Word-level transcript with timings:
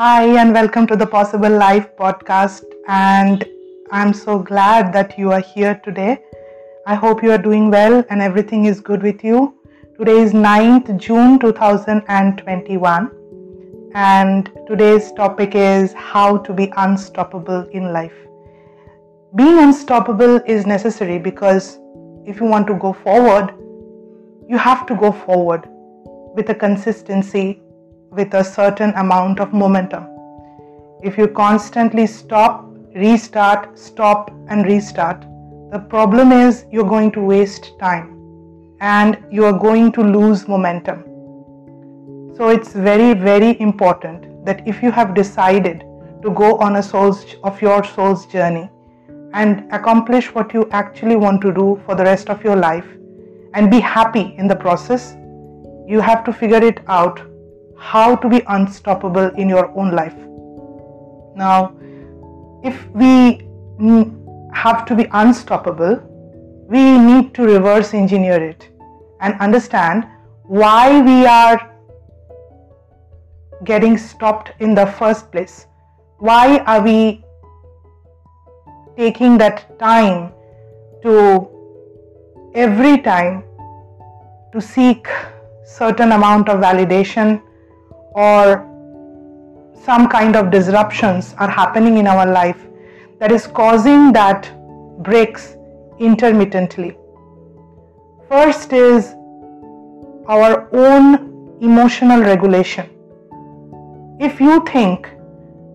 Hi, 0.00 0.26
and 0.40 0.54
welcome 0.54 0.86
to 0.86 0.94
the 0.94 1.08
Possible 1.08 1.50
Life 1.50 1.96
podcast. 1.96 2.62
And 2.86 3.44
I'm 3.90 4.14
so 4.14 4.38
glad 4.38 4.92
that 4.92 5.18
you 5.18 5.32
are 5.32 5.40
here 5.40 5.80
today. 5.82 6.22
I 6.86 6.94
hope 6.94 7.20
you 7.20 7.32
are 7.32 7.42
doing 7.46 7.68
well 7.68 8.04
and 8.08 8.22
everything 8.22 8.66
is 8.66 8.80
good 8.80 9.02
with 9.02 9.24
you. 9.24 9.58
Today 9.98 10.20
is 10.20 10.32
9th 10.32 10.96
June 10.98 11.40
2021, 11.40 13.10
and 13.96 14.48
today's 14.68 15.10
topic 15.14 15.56
is 15.56 15.92
how 15.94 16.36
to 16.36 16.52
be 16.52 16.72
unstoppable 16.76 17.66
in 17.72 17.92
life. 17.92 18.14
Being 19.34 19.58
unstoppable 19.58 20.36
is 20.46 20.64
necessary 20.64 21.18
because 21.18 21.80
if 22.24 22.38
you 22.38 22.46
want 22.46 22.68
to 22.68 22.74
go 22.74 22.92
forward, 22.92 23.52
you 24.48 24.58
have 24.58 24.86
to 24.86 24.94
go 24.94 25.10
forward 25.10 25.68
with 26.36 26.50
a 26.50 26.54
consistency, 26.54 27.60
with 28.10 28.34
a 28.34 28.44
certain 28.44 28.90
amount 28.94 29.40
of 29.40 29.52
momentum. 29.52 30.06
If 31.02 31.16
you 31.16 31.28
constantly 31.28 32.06
stop, 32.06 32.64
restart, 32.94 33.78
stop, 33.78 34.30
and 34.48 34.64
restart, 34.64 35.20
the 35.70 35.78
problem 35.78 36.32
is 36.32 36.64
you're 36.72 36.88
going 36.88 37.12
to 37.12 37.20
waste 37.20 37.78
time 37.78 38.14
and 38.80 39.18
you 39.30 39.44
are 39.44 39.52
going 39.52 39.92
to 39.92 40.02
lose 40.02 40.48
momentum. 40.48 41.04
So 42.36 42.48
it's 42.48 42.72
very, 42.72 43.14
very 43.14 43.60
important 43.60 44.44
that 44.44 44.66
if 44.66 44.82
you 44.82 44.90
have 44.90 45.14
decided 45.14 45.84
to 46.22 46.30
go 46.30 46.56
on 46.58 46.76
a 46.76 46.82
soul's 46.82 47.36
of 47.44 47.60
your 47.60 47.84
soul's 47.84 48.26
journey 48.26 48.70
and 49.34 49.70
accomplish 49.72 50.34
what 50.34 50.54
you 50.54 50.68
actually 50.70 51.16
want 51.16 51.42
to 51.42 51.52
do 51.52 51.80
for 51.84 51.94
the 51.94 52.04
rest 52.04 52.30
of 52.30 52.42
your 52.42 52.56
life 52.56 52.86
and 53.54 53.70
be 53.70 53.80
happy 53.80 54.34
in 54.38 54.48
the 54.48 54.56
process, 54.56 55.16
you 55.86 56.00
have 56.00 56.24
to 56.24 56.32
figure 56.32 56.62
it 56.62 56.80
out 56.86 57.20
how 57.78 58.16
to 58.16 58.28
be 58.28 58.42
unstoppable 58.48 59.28
in 59.36 59.48
your 59.48 59.70
own 59.78 59.92
life. 59.92 60.16
Now, 61.36 61.76
if 62.64 62.86
we 62.90 63.46
have 64.52 64.84
to 64.86 64.94
be 64.94 65.06
unstoppable, 65.12 66.02
we 66.68 66.98
need 66.98 67.34
to 67.34 67.42
reverse 67.42 67.94
engineer 67.94 68.42
it 68.42 68.68
and 69.20 69.34
understand 69.40 70.06
why 70.44 71.00
we 71.00 71.24
are 71.26 71.74
getting 73.64 73.96
stopped 73.96 74.52
in 74.60 74.74
the 74.74 74.86
first 74.86 75.30
place. 75.30 75.66
Why 76.18 76.58
are 76.58 76.82
we 76.82 77.24
taking 78.96 79.38
that 79.38 79.78
time 79.78 80.32
to 81.02 81.48
every 82.54 82.98
time 82.98 83.44
to 84.52 84.60
seek 84.60 85.06
certain 85.64 86.12
amount 86.12 86.48
of 86.48 86.60
validation 86.60 87.40
or 88.14 88.66
some 89.84 90.08
kind 90.08 90.36
of 90.36 90.50
disruptions 90.50 91.34
are 91.38 91.50
happening 91.50 91.98
in 91.98 92.06
our 92.06 92.26
life 92.26 92.66
that 93.18 93.32
is 93.32 93.46
causing 93.46 94.12
that 94.12 94.50
breaks 95.02 95.56
intermittently. 95.98 96.96
First 98.28 98.72
is 98.72 99.14
our 100.26 100.68
own 100.72 101.58
emotional 101.60 102.20
regulation. 102.20 102.88
If 104.20 104.40
you 104.40 104.64
think 104.66 105.08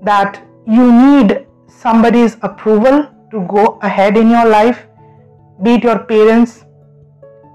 that 0.03 0.41
you 0.67 0.91
need 0.91 1.47
somebody's 1.67 2.37
approval 2.41 3.09
to 3.31 3.45
go 3.47 3.79
ahead 3.81 4.15
in 4.15 4.29
your 4.29 4.45
life, 4.47 4.85
be 5.63 5.75
it 5.75 5.83
your 5.83 5.99
parents, 5.99 6.65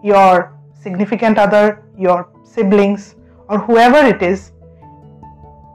your 0.03 0.59
significant 0.83 1.39
other, 1.39 1.85
your 1.97 2.29
siblings, 2.45 3.15
or 3.49 3.59
whoever 3.59 3.99
it 3.99 4.23
is, 4.23 4.53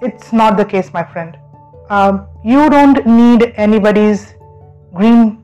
it's 0.03 0.33
not 0.33 0.57
the 0.57 0.65
case, 0.65 0.91
my 0.93 1.03
friend. 1.03 1.37
Um, 1.89 2.27
you 2.43 2.69
don't 2.69 3.05
need 3.05 3.53
anybody's 3.55 4.35
green 4.93 5.41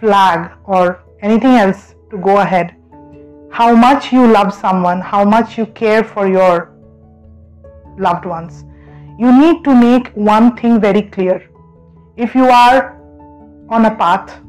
flag 0.00 0.50
or 0.64 1.02
anything 1.20 1.52
else 1.52 1.94
to 2.10 2.18
go 2.18 2.38
ahead. 2.38 2.74
How 3.50 3.74
much 3.74 4.12
you 4.12 4.26
love 4.26 4.52
someone, 4.52 5.00
how 5.00 5.24
much 5.24 5.58
you 5.58 5.66
care 5.66 6.02
for 6.02 6.26
your 6.26 6.72
loved 7.98 8.24
ones. 8.24 8.64
You 9.18 9.32
need 9.38 9.64
to 9.64 9.74
make 9.74 10.08
one 10.14 10.56
thing 10.56 10.80
very 10.80 11.02
clear. 11.02 11.48
If 12.16 12.34
you 12.34 12.46
are 12.46 12.98
on 13.68 13.84
a 13.84 13.94
path, 13.94 14.40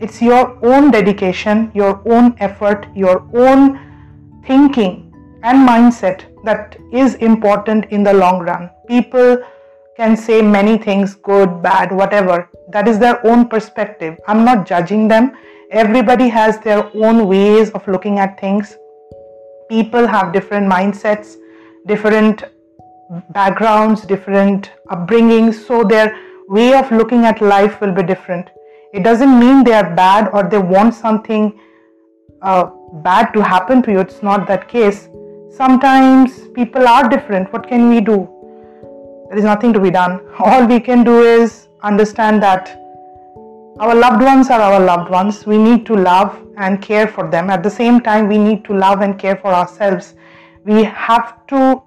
it's 0.00 0.22
your 0.22 0.58
own 0.64 0.90
dedication, 0.90 1.70
your 1.74 2.02
own 2.06 2.34
effort, 2.38 2.86
your 2.94 3.28
own 3.34 4.42
thinking 4.46 5.12
and 5.42 5.68
mindset 5.68 6.24
that 6.44 6.76
is 6.92 7.14
important 7.16 7.86
in 7.90 8.02
the 8.02 8.12
long 8.12 8.40
run. 8.40 8.70
People 8.88 9.38
can 9.96 10.16
say 10.16 10.40
many 10.40 10.78
things 10.78 11.14
good, 11.14 11.62
bad, 11.62 11.92
whatever. 11.92 12.48
That 12.72 12.88
is 12.88 12.98
their 12.98 13.24
own 13.26 13.48
perspective. 13.48 14.16
I'm 14.26 14.44
not 14.44 14.66
judging 14.66 15.08
them. 15.08 15.36
Everybody 15.70 16.28
has 16.28 16.58
their 16.60 16.90
own 16.94 17.26
ways 17.28 17.70
of 17.70 17.86
looking 17.86 18.18
at 18.18 18.40
things. 18.40 18.76
People 19.68 20.06
have 20.06 20.32
different 20.32 20.70
mindsets, 20.70 21.34
different 21.86 22.44
backgrounds, 23.30 24.06
different 24.06 24.70
upbringings, 24.90 25.54
so 25.66 25.82
their 25.84 26.16
way 26.48 26.72
of 26.74 26.90
looking 26.90 27.24
at 27.24 27.42
life 27.42 27.80
will 27.80 27.92
be 27.92 28.02
different. 28.02 28.48
It 28.94 29.02
doesn't 29.02 29.38
mean 29.38 29.64
they 29.64 29.74
are 29.74 29.94
bad 29.94 30.30
or 30.32 30.44
they 30.44 30.58
want 30.58 30.94
something 30.94 31.60
uh, 32.40 32.70
bad 33.02 33.32
to 33.34 33.42
happen 33.42 33.82
to 33.82 33.92
you. 33.92 34.00
It's 34.00 34.22
not 34.22 34.46
that 34.46 34.68
case. 34.68 35.08
Sometimes 35.50 36.48
people 36.54 36.86
are 36.86 37.08
different. 37.08 37.52
What 37.52 37.68
can 37.68 37.90
we 37.90 38.00
do? 38.00 38.37
There 39.28 39.36
is 39.36 39.44
nothing 39.44 39.74
to 39.74 39.80
be 39.80 39.90
done. 39.90 40.20
All 40.38 40.66
we 40.66 40.80
can 40.80 41.04
do 41.04 41.22
is 41.22 41.68
understand 41.82 42.42
that 42.42 42.78
our 43.78 43.94
loved 43.94 44.22
ones 44.22 44.48
are 44.48 44.60
our 44.60 44.80
loved 44.80 45.10
ones. 45.10 45.46
We 45.46 45.58
need 45.58 45.84
to 45.86 45.94
love 45.94 46.42
and 46.56 46.80
care 46.80 47.06
for 47.06 47.30
them. 47.30 47.50
At 47.50 47.62
the 47.62 47.70
same 47.70 48.00
time, 48.00 48.26
we 48.26 48.38
need 48.38 48.64
to 48.64 48.72
love 48.72 49.02
and 49.02 49.18
care 49.18 49.36
for 49.36 49.48
ourselves. 49.48 50.14
We 50.64 50.84
have 50.84 51.46
to 51.48 51.82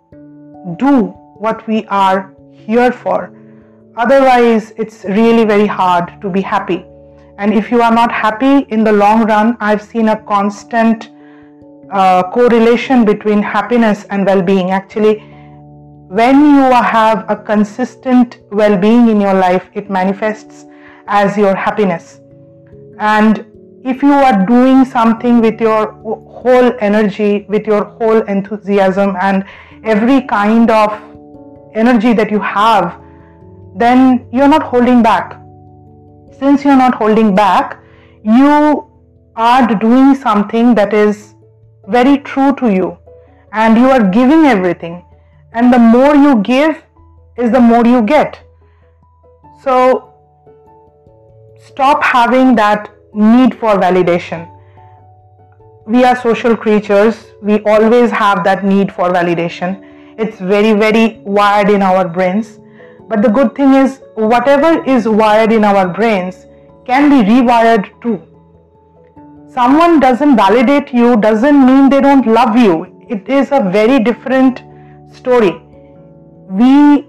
do 0.78 1.08
what 1.46 1.66
we 1.68 1.86
are 1.88 2.36
here 2.52 2.92
for. 2.92 3.34
Otherwise, 3.98 4.74
it's 4.78 5.04
really 5.06 5.44
very 5.44 5.66
hard 5.66 6.22
to 6.22 6.30
be 6.30 6.42
happy. 6.42 6.86
And 7.40 7.56
if 7.56 7.72
you 7.72 7.82
are 7.82 7.94
not 7.94 8.12
happy 8.12 8.68
in 8.70 8.84
the 8.84 8.92
long 8.92 9.26
run, 9.26 9.58
I've 9.60 9.82
seen 9.82 10.10
a 10.10 10.24
constant 10.24 11.10
uh, 11.92 12.24
correlation 12.32 13.04
between 13.04 13.42
happiness 13.42 14.06
and 14.12 14.28
well 14.28 14.44
being. 14.44 14.70
Actually, 14.70 15.31
when 16.20 16.42
you 16.42 16.64
have 16.84 17.24
a 17.30 17.36
consistent 17.38 18.40
well 18.52 18.78
being 18.78 19.08
in 19.08 19.22
your 19.22 19.34
life, 19.34 19.70
it 19.74 19.90
manifests 19.90 20.66
as 21.08 21.38
your 21.38 21.56
happiness. 21.56 22.20
And 23.00 23.46
if 23.86 24.04
you 24.04 24.12
are 24.12 24.46
doing 24.46 24.84
something 24.84 25.40
with 25.40 25.62
your 25.62 25.94
whole 26.40 26.74
energy, 26.82 27.46
with 27.48 27.66
your 27.66 27.86
whole 27.86 28.24
enthusiasm, 28.24 29.16
and 29.22 29.46
every 29.86 30.24
kind 30.24 30.70
of 30.70 30.92
energy 31.76 32.12
that 32.12 32.30
you 32.30 32.40
have, 32.40 33.02
then 33.78 34.28
you're 34.34 34.50
not 34.50 34.64
holding 34.64 35.02
back. 35.02 35.40
Since 36.38 36.66
you're 36.66 36.76
not 36.76 36.96
holding 36.96 37.34
back, 37.34 37.82
you 38.24 38.86
are 39.38 39.76
doing 39.76 40.14
something 40.16 40.76
that 40.76 40.94
is 40.94 41.36
very 41.88 42.18
true 42.18 42.54
to 42.56 42.74
you 42.74 42.98
and 43.54 43.78
you 43.78 43.90
are 43.90 44.04
giving 44.10 44.44
everything 44.46 45.06
and 45.54 45.74
the 45.74 45.80
more 45.80 46.16
you 46.16 46.42
give 46.42 46.84
is 47.38 47.52
the 47.52 47.60
more 47.60 47.86
you 47.86 48.02
get. 48.02 48.40
So 49.64 50.14
stop 51.58 52.04
having 52.04 52.56
that 52.56 52.92
need 53.14 53.56
for 53.56 53.76
validation. 53.76 54.48
We 55.86 56.04
are 56.04 56.16
social 56.16 56.56
creatures, 56.56 57.26
we 57.42 57.60
always 57.62 58.12
have 58.12 58.44
that 58.44 58.64
need 58.64 58.92
for 58.92 59.10
validation. 59.10 59.88
It's 60.18 60.40
very, 60.40 60.74
very 60.74 61.20
wired 61.26 61.70
in 61.70 61.82
our 61.82 62.08
brains. 62.08 62.60
But 63.08 63.22
the 63.22 63.30
good 63.30 63.56
thing 63.56 63.74
is, 63.74 64.02
whatever 64.16 64.84
is 64.86 65.08
wired 65.08 65.52
in 65.52 65.64
our 65.64 65.88
brains 65.88 66.46
can 66.86 67.10
be 67.10 67.30
rewired 67.30 67.90
too. 68.02 68.22
Someone 69.52 70.00
doesn't 70.00 70.38
validate 70.38 70.94
you 70.94 71.18
doesn't 71.18 71.66
mean 71.66 71.90
they 71.90 72.00
don't 72.00 72.26
love 72.26 72.56
you. 72.56 73.06
It 73.10 73.28
is 73.28 73.50
a 73.52 73.70
very 73.70 74.00
different 74.00 74.64
story. 75.12 75.62
We 76.50 77.08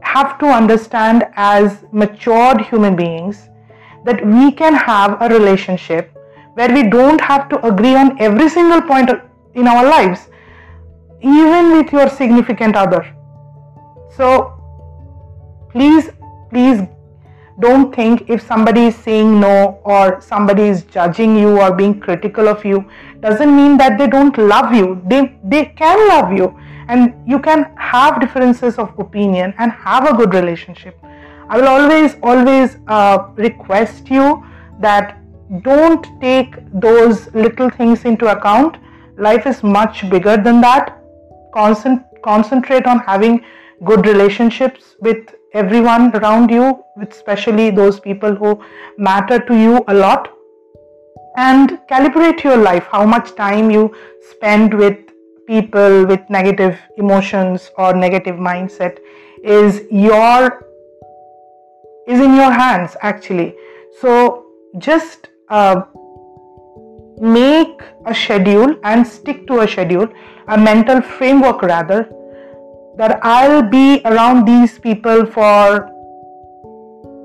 have 0.00 0.38
to 0.38 0.46
understand 0.46 1.24
as 1.34 1.84
matured 1.92 2.60
human 2.60 2.96
beings 2.96 3.48
that 4.04 4.24
we 4.26 4.52
can 4.52 4.74
have 4.74 5.20
a 5.22 5.28
relationship 5.28 6.10
where 6.54 6.72
we 6.72 6.82
don't 6.88 7.20
have 7.20 7.48
to 7.48 7.66
agree 7.66 7.94
on 7.94 8.20
every 8.20 8.48
single 8.48 8.82
point 8.82 9.10
in 9.54 9.66
our 9.66 9.84
lives, 9.84 10.28
even 11.20 11.72
with 11.72 11.92
your 11.92 12.08
significant 12.08 12.76
other. 12.76 13.14
So, 14.16 14.52
please, 15.70 16.10
please 16.50 16.82
don't 17.60 17.94
think 17.94 18.28
if 18.28 18.42
somebody 18.42 18.86
is 18.86 18.96
saying 18.96 19.40
no 19.40 19.80
or 19.84 20.20
somebody 20.20 20.64
is 20.64 20.82
judging 20.84 21.38
you 21.38 21.60
or 21.60 21.72
being 21.72 22.00
critical 22.00 22.48
of 22.48 22.64
you 22.64 22.84
doesn't 23.20 23.54
mean 23.54 23.78
that 23.78 23.98
they 23.98 24.08
don't 24.08 24.36
love 24.36 24.74
you. 24.74 25.00
They, 25.06 25.38
they 25.44 25.66
can 25.66 26.08
love 26.08 26.32
you 26.32 26.58
and 26.92 27.30
you 27.32 27.38
can 27.38 27.64
have 27.76 28.20
differences 28.20 28.78
of 28.84 28.98
opinion 28.98 29.54
and 29.58 29.72
have 29.72 30.08
a 30.10 30.14
good 30.20 30.34
relationship. 30.34 30.98
I 31.48 31.58
will 31.58 31.68
always 31.68 32.16
always 32.22 32.76
uh, 32.86 33.18
request 33.46 34.10
you 34.10 34.26
that 34.80 35.18
don't 35.68 36.06
take 36.20 36.56
those 36.86 37.26
little 37.34 37.70
things 37.80 38.04
into 38.12 38.30
account. 38.34 38.78
Life 39.28 39.46
is 39.46 39.62
much 39.62 40.08
bigger 40.14 40.36
than 40.48 40.60
that. 40.62 40.98
Concent- 41.54 42.22
concentrate 42.24 42.86
on 42.86 43.00
having 43.10 43.44
good 43.90 44.06
relationships 44.06 44.94
with 45.00 45.34
everyone 45.60 46.14
around 46.16 46.50
you 46.50 46.66
especially 47.00 47.70
those 47.70 47.98
people 48.00 48.34
who 48.34 48.52
matter 48.98 49.38
to 49.38 49.58
you 49.58 49.84
a 49.88 49.94
lot. 49.94 50.28
And 51.36 51.78
calibrate 51.90 52.42
your 52.42 52.56
life 52.56 52.88
how 52.92 53.06
much 53.06 53.34
time 53.34 53.70
you 53.70 53.94
spend 54.30 54.74
with 54.74 54.98
people 55.46 56.06
with 56.06 56.20
negative 56.30 56.78
emotions 56.96 57.70
or 57.76 57.94
negative 57.94 58.36
mindset 58.36 58.98
is 59.42 59.82
your 59.90 60.66
is 62.06 62.20
in 62.20 62.34
your 62.34 62.50
hands 62.50 62.96
actually. 63.02 63.54
So 64.00 64.46
just 64.78 65.28
uh, 65.48 65.82
make 67.20 67.82
a 68.06 68.14
schedule 68.14 68.74
and 68.84 69.06
stick 69.06 69.46
to 69.46 69.60
a 69.60 69.68
schedule 69.68 70.08
a 70.48 70.58
mental 70.58 71.00
framework 71.00 71.62
rather 71.62 72.08
that 72.96 73.20
i'll 73.22 73.62
be 73.62 74.00
around 74.04 74.44
these 74.44 74.78
people 74.78 75.24
for 75.24 75.88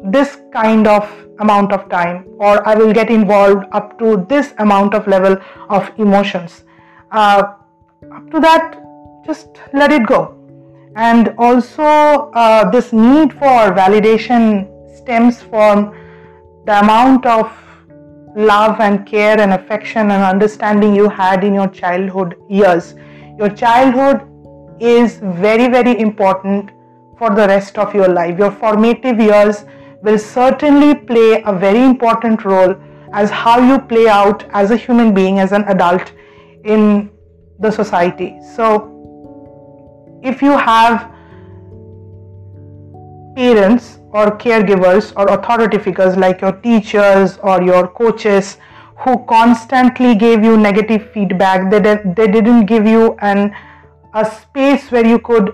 this 0.03 0.37
kind 0.53 0.87
of 0.87 1.09
amount 1.39 1.71
of 1.71 1.89
time 1.89 2.25
or 2.37 2.67
i 2.67 2.75
will 2.75 2.93
get 2.93 3.09
involved 3.09 3.65
up 3.71 3.97
to 3.97 4.25
this 4.29 4.53
amount 4.59 4.93
of 4.93 5.07
level 5.07 5.37
of 5.69 5.89
emotions. 5.97 6.63
Uh, 7.11 7.43
up 8.13 8.29
to 8.31 8.39
that 8.39 8.83
just 9.25 9.49
let 9.73 9.91
it 9.91 10.05
go. 10.07 10.33
And 10.95 11.33
also 11.38 11.83
uh, 11.83 12.69
this 12.71 12.94
need 12.94 13.33
for 13.33 13.73
validation 13.81 14.67
stems 14.97 15.41
from 15.41 15.95
the 16.65 16.79
amount 16.79 17.25
of 17.25 17.51
love 18.35 18.79
and 18.79 19.05
care 19.05 19.39
and 19.39 19.53
affection 19.53 20.11
and 20.11 20.23
understanding 20.23 20.95
you 20.95 21.09
had 21.09 21.44
in 21.44 21.53
your 21.53 21.67
childhood 21.67 22.35
years. 22.49 22.95
Your 23.38 23.49
childhood 23.49 24.21
is 24.79 25.17
very 25.17 25.67
very 25.67 25.99
important 25.99 26.71
for 27.17 27.29
the 27.31 27.47
rest 27.47 27.77
of 27.77 27.94
your 27.94 28.07
life. 28.07 28.38
Your 28.38 28.51
formative 28.51 29.19
years 29.19 29.65
will 30.03 30.19
certainly 30.19 30.94
play 30.95 31.41
a 31.45 31.53
very 31.53 31.83
important 31.83 32.45
role 32.45 32.75
as 33.11 33.29
how 33.31 33.59
you 33.59 33.79
play 33.79 34.07
out 34.07 34.45
as 34.51 34.71
a 34.71 34.77
human 34.77 35.13
being, 35.13 35.39
as 35.39 35.51
an 35.51 35.63
adult 35.63 36.11
in 36.63 37.09
the 37.59 37.71
society. 37.71 38.39
So, 38.56 38.94
if 40.24 40.42
you 40.42 40.57
have 40.57 41.12
parents 43.36 44.00
or 44.12 44.38
caregivers 44.38 45.13
or 45.15 45.27
authority 45.27 45.77
figures 45.77 46.18
like 46.18 46.42
your 46.42 46.54
teachers 46.54 47.38
or 47.44 47.62
your 47.62 47.88
coaches 47.88 48.57
who 48.98 49.24
constantly 49.25 50.15
gave 50.15 50.44
you 50.44 50.57
negative 50.57 51.12
feedback, 51.12 51.69
they, 51.69 51.80
they 51.80 52.31
didn't 52.31 52.65
give 52.65 52.88
you 52.88 53.15
an 53.19 53.56
a 54.13 54.25
space 54.25 54.92
where 54.92 55.06
you 55.06 55.19
could 55.19 55.51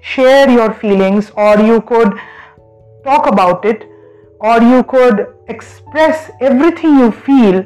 share 0.00 0.50
your 0.50 0.72
feelings 0.74 1.30
or 1.36 1.58
you 1.60 1.80
could 1.82 2.12
talk 3.04 3.26
about 3.26 3.64
it 3.64 3.84
or 4.40 4.60
you 4.60 4.82
could 4.84 5.26
express 5.48 6.30
everything 6.40 6.98
you 6.98 7.10
feel 7.12 7.64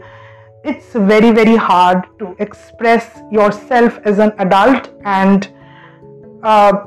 it's 0.65 0.93
very 0.93 1.33
very 1.33 1.57
hard 1.57 2.05
to 2.19 2.37
express 2.39 3.21
yourself 3.31 3.99
as 4.05 4.19
an 4.19 4.33
adult 4.39 4.91
and 5.05 5.51
uh, 6.43 6.85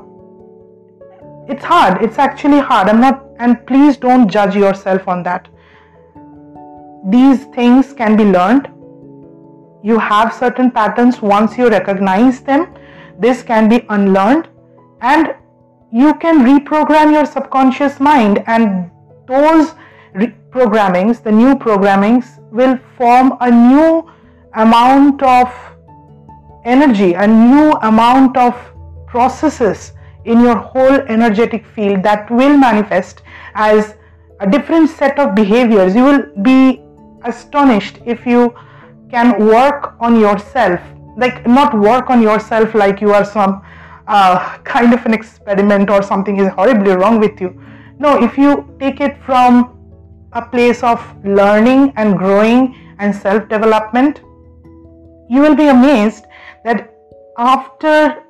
it's 1.48 1.64
hard. 1.64 2.02
It's 2.02 2.18
actually 2.18 2.58
hard. 2.58 2.88
I'm 2.88 3.00
not 3.00 3.24
and 3.38 3.64
please 3.66 3.96
don't 3.96 4.28
judge 4.28 4.56
yourself 4.56 5.06
on 5.06 5.22
that. 5.24 5.48
These 7.08 7.44
things 7.54 7.92
can 7.92 8.16
be 8.16 8.24
learned. 8.24 8.68
You 9.82 9.98
have 9.98 10.32
certain 10.32 10.70
patterns. 10.70 11.22
Once 11.22 11.56
you 11.56 11.68
recognize 11.68 12.40
them 12.40 12.74
this 13.18 13.42
can 13.42 13.68
be 13.68 13.84
unlearned. 13.88 14.48
And 15.00 15.34
you 15.92 16.14
can 16.14 16.40
reprogram 16.40 17.12
your 17.12 17.26
subconscious 17.26 18.00
mind. 18.00 18.42
And 18.46 18.90
those 19.28 19.74
programmings 20.50 21.22
the 21.22 21.32
new 21.32 21.54
programmings 21.54 22.26
will 22.52 22.78
form 22.96 23.36
a 23.40 23.50
new 23.50 24.10
amount 24.54 25.22
of 25.22 25.52
energy 26.64 27.12
a 27.14 27.26
new 27.26 27.72
amount 27.90 28.36
of 28.36 28.54
processes 29.06 29.92
in 30.24 30.40
your 30.40 30.56
whole 30.56 31.00
energetic 31.16 31.64
field 31.66 32.02
that 32.02 32.30
will 32.30 32.56
manifest 32.56 33.22
as 33.54 33.94
a 34.40 34.50
different 34.50 34.90
set 34.90 35.18
of 35.18 35.34
behaviors 35.34 35.94
you 35.94 36.02
will 36.02 36.22
be 36.42 36.82
astonished 37.24 37.98
if 38.04 38.26
you 38.26 38.54
can 39.10 39.46
work 39.46 39.94
on 40.00 40.18
yourself 40.18 40.80
like 41.16 41.46
not 41.46 41.78
work 41.78 42.10
on 42.10 42.20
yourself 42.20 42.74
like 42.74 43.00
you 43.00 43.12
are 43.12 43.24
some 43.24 43.62
uh, 44.06 44.58
kind 44.64 44.92
of 44.92 45.04
an 45.06 45.14
experiment 45.14 45.90
or 45.90 46.02
something 46.02 46.38
is 46.38 46.48
horribly 46.52 46.92
wrong 46.92 47.18
with 47.18 47.40
you. 47.40 47.60
No, 47.98 48.22
if 48.22 48.36
you 48.38 48.74
take 48.78 49.00
it 49.00 49.16
from 49.24 49.75
a 50.36 50.42
place 50.54 50.82
of 50.82 51.02
learning 51.24 51.92
and 51.96 52.18
growing 52.18 52.62
and 52.98 53.14
self 53.14 53.48
development, 53.48 54.20
you 55.28 55.40
will 55.40 55.56
be 55.56 55.68
amazed 55.68 56.24
that 56.64 56.94
after 57.38 58.22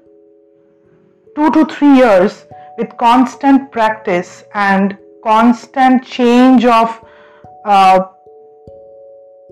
two 1.35 1.50
to 1.50 1.64
three 1.67 1.94
years 1.97 2.47
with 2.79 2.97
constant 2.97 3.70
practice 3.73 4.44
and 4.55 4.97
constant 5.25 6.05
change 6.05 6.64
of 6.64 7.05
uh, 7.64 8.06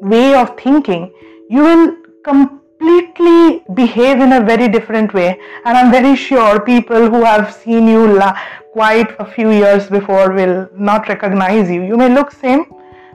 way 0.00 0.34
of 0.34 0.56
thinking, 0.58 1.12
you 1.50 1.62
will 1.62 1.96
come 2.24 2.60
completely 2.84 3.64
behave 3.74 4.20
in 4.20 4.32
a 4.32 4.40
very 4.44 4.68
different 4.68 5.14
way. 5.14 5.38
And 5.64 5.76
i'm 5.76 5.90
very 5.90 6.16
sure 6.16 6.60
people 6.60 7.08
who 7.10 7.24
have 7.24 7.54
seen 7.54 7.86
you 7.88 8.06
la- 8.18 8.36
quite 8.72 9.14
a 9.18 9.24
few 9.24 9.50
years 9.50 9.88
before 9.88 10.32
will 10.32 10.68
not 10.74 11.08
recognize 11.08 11.70
you. 11.70 11.82
You 11.82 11.96
may 11.96 12.08
look 12.08 12.30
same 12.30 12.64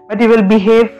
but 0.07 0.19
you 0.19 0.29
will 0.29 0.41
behave 0.41 0.91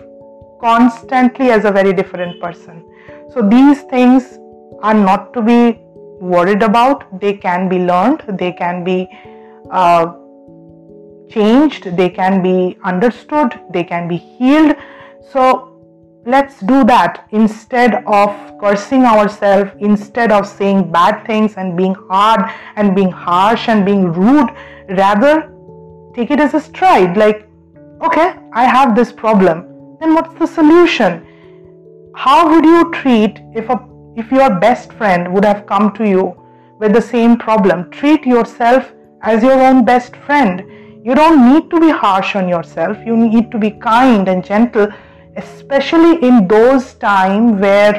constantly 0.62 1.50
as 1.52 1.66
a 1.66 1.72
very 1.72 1.94
different 1.94 2.42
person. 2.42 2.86
So 3.34 3.42
these 3.42 3.82
things 3.84 4.38
are 4.82 4.94
not 4.94 5.34
to 5.34 5.42
be 5.42 5.80
worried 6.20 6.62
about. 6.62 7.20
They 7.20 7.34
can 7.34 7.70
be 7.70 7.80
learned. 7.80 8.24
They 8.28 8.52
can 8.52 8.84
be 8.84 9.08
uh, 9.72 10.14
changed. 11.30 11.96
They 11.96 12.10
can 12.10 12.44
be 12.44 12.78
understood. 12.84 13.60
They 13.72 13.84
can 13.84 14.08
be 14.08 14.18
healed. 14.18 14.76
So 15.32 15.69
let's 16.26 16.60
do 16.60 16.84
that 16.84 17.28
instead 17.32 18.04
of 18.06 18.30
cursing 18.60 19.04
ourselves, 19.06 19.72
instead 19.80 20.32
of 20.32 20.48
saying 20.48 20.92
bad 20.92 21.26
things 21.26 21.56
and 21.56 21.78
being 21.78 21.96
hard 22.10 22.52
and 22.76 22.96
being 22.96 23.12
harsh 23.12 23.70
and 23.70 23.86
being 23.86 24.12
rude. 24.12 24.50
Rather, 24.90 25.54
take 26.16 26.32
it 26.32 26.40
as 26.40 26.54
a 26.54 26.60
stride 26.60 27.16
like, 27.16 27.48
okay, 28.02 28.36
I 28.54 28.66
have 28.66 28.96
this 28.96 29.12
problem. 29.12 29.66
Then 30.00 30.14
what's 30.14 30.34
the 30.40 30.48
solution? 30.48 31.26
How 32.16 32.50
would 32.50 32.66
you 32.66 32.92
treat 32.92 33.40
if 33.56 33.70
a 33.70 33.88
if 34.16 34.32
your 34.32 34.60
best 34.60 34.92
friend 34.94 35.34
would 35.34 35.46
have 35.46 35.66
come 35.66 35.94
to 35.94 36.08
you 36.08 36.36
with 36.80 36.94
the 36.94 37.02
same 37.02 37.38
problem? 37.38 37.90
Treat 37.92 38.26
yourself 38.26 38.92
as 39.22 39.44
your 39.44 39.62
own 39.62 39.86
best 39.86 40.16
friend. 40.16 40.64
You 41.06 41.16
don't 41.16 41.54
need 41.54 41.70
to 41.70 41.80
be 41.80 41.90
harsh 41.90 42.36
on 42.36 42.50
yourself. 42.50 42.98
You 43.06 43.16
need 43.16 43.52
to 43.52 43.58
be 43.58 43.72
kind 43.72 44.28
and 44.28 44.44
gentle 44.44 44.90
especially 45.40 46.14
in 46.28 46.48
those 46.48 46.94
times 46.96 47.60
where 47.62 47.96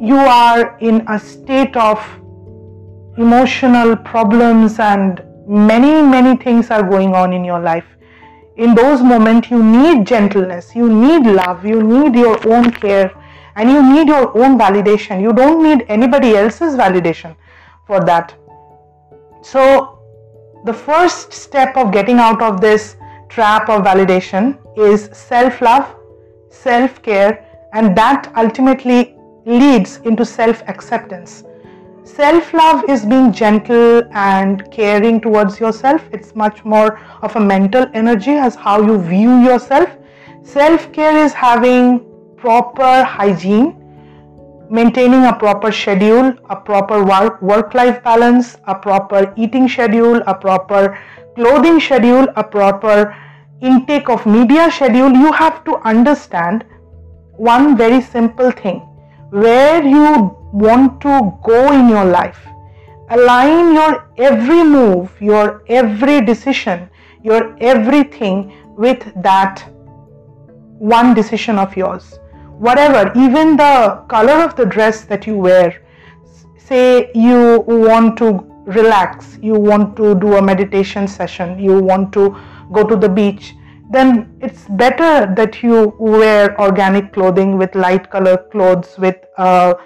you 0.00 0.16
are 0.16 0.78
in 0.78 1.04
a 1.08 1.18
state 1.18 1.76
of 1.76 1.98
emotional 3.16 3.96
problems 3.96 4.78
and 4.78 5.22
many 5.48 5.92
many 6.16 6.36
things 6.44 6.70
are 6.70 6.82
going 6.94 7.14
on 7.14 7.32
in 7.32 7.44
your 7.44 7.60
life. 7.60 7.88
In 8.56 8.74
those 8.74 9.02
moments 9.02 9.50
you 9.50 9.62
need 9.62 10.06
gentleness 10.06 10.74
you 10.80 10.88
need 10.92 11.26
love 11.40 11.64
you 11.64 11.82
need 11.82 12.14
your 12.24 12.36
own 12.54 12.70
care 12.70 13.10
and 13.56 13.70
you 13.70 13.82
need 13.92 14.08
your 14.08 14.26
own 14.38 14.58
validation. 14.58 15.20
You 15.20 15.32
don't 15.32 15.62
need 15.62 15.84
anybody 15.88 16.36
else's 16.36 16.76
validation 16.76 17.36
for 17.86 18.04
that. 18.04 18.34
So 19.42 19.98
the 20.64 20.72
first 20.72 21.32
step 21.32 21.76
of 21.76 21.92
getting 21.92 22.18
out 22.18 22.42
of 22.42 22.60
this 22.60 22.96
trap 23.28 23.68
of 23.68 23.84
validation 23.84 24.58
is 24.88 25.08
self 25.12 25.60
love 25.60 25.94
self 26.50 27.02
care, 27.02 27.44
and 27.72 27.96
that 27.96 28.32
ultimately 28.36 29.16
leads 29.44 29.98
into 29.98 30.24
self 30.24 30.62
acceptance. 30.68 31.44
Self 32.04 32.52
love 32.54 32.88
is 32.88 33.04
being 33.04 33.32
gentle 33.32 34.02
and 34.12 34.70
caring 34.72 35.20
towards 35.20 35.60
yourself. 35.60 36.02
It's 36.12 36.34
much 36.34 36.64
more 36.64 36.98
of 37.22 37.36
a 37.36 37.40
mental 37.40 37.86
energy 37.94 38.32
as 38.32 38.54
how 38.54 38.80
you 38.82 39.00
view 39.00 39.40
yourself. 39.42 39.90
Self 40.42 40.90
care 40.92 41.16
is 41.24 41.32
having 41.32 42.04
proper 42.36 43.04
hygiene, 43.04 43.74
maintaining 44.70 45.24
a 45.24 45.32
proper 45.32 45.70
schedule, 45.70 46.32
a 46.48 46.56
proper 46.56 47.04
work 47.04 47.74
life 47.74 48.02
balance, 48.02 48.56
a 48.66 48.74
proper 48.74 49.32
eating 49.36 49.68
schedule, 49.68 50.22
a 50.26 50.34
proper 50.34 50.98
clothing 51.34 51.78
schedule, 51.78 52.26
a 52.36 52.42
proper 52.44 53.14
intake 53.60 54.08
of 54.08 54.24
media 54.26 54.70
schedule, 54.70 55.12
you 55.12 55.32
have 55.32 55.64
to 55.64 55.76
understand 55.78 56.64
one 57.36 57.76
very 57.76 58.00
simple 58.00 58.50
thing 58.50 58.80
where 59.30 59.84
you 59.84 60.36
want 60.52 61.00
to 61.00 61.38
go 61.42 61.72
in 61.72 61.88
your 61.88 62.04
life. 62.04 62.38
Align 63.10 63.74
your 63.74 64.10
every 64.18 64.62
move, 64.62 65.10
your 65.20 65.62
every 65.68 66.20
decision, 66.20 66.88
your 67.22 67.56
everything 67.60 68.52
with 68.76 69.12
that 69.22 69.64
one 70.78 71.14
decision 71.14 71.58
of 71.58 71.76
yours 71.76 72.18
whatever, 72.58 73.12
even 73.16 73.56
the 73.56 74.02
color 74.08 74.44
of 74.44 74.56
the 74.56 74.66
dress 74.66 75.04
that 75.04 75.26
you 75.26 75.36
wear. 75.36 75.82
Say 76.56 77.10
you 77.14 77.64
want 77.66 78.18
to 78.18 78.44
relax, 78.66 79.38
you 79.40 79.54
want 79.54 79.96
to 79.96 80.14
do 80.16 80.36
a 80.36 80.42
meditation 80.42 81.08
session, 81.08 81.58
you 81.58 81.78
want 81.80 82.12
to 82.14 82.36
go 82.72 82.84
to 82.84 82.96
the 82.96 83.08
beach, 83.08 83.54
then 83.90 84.38
it's 84.40 84.64
better 84.68 85.32
that 85.34 85.62
you 85.62 85.94
wear 85.98 86.60
organic 86.60 87.12
clothing 87.12 87.56
with 87.56 87.74
light 87.74 88.10
color 88.10 88.36
clothes 88.50 88.94
with 88.98 89.16
a, 89.38 89.76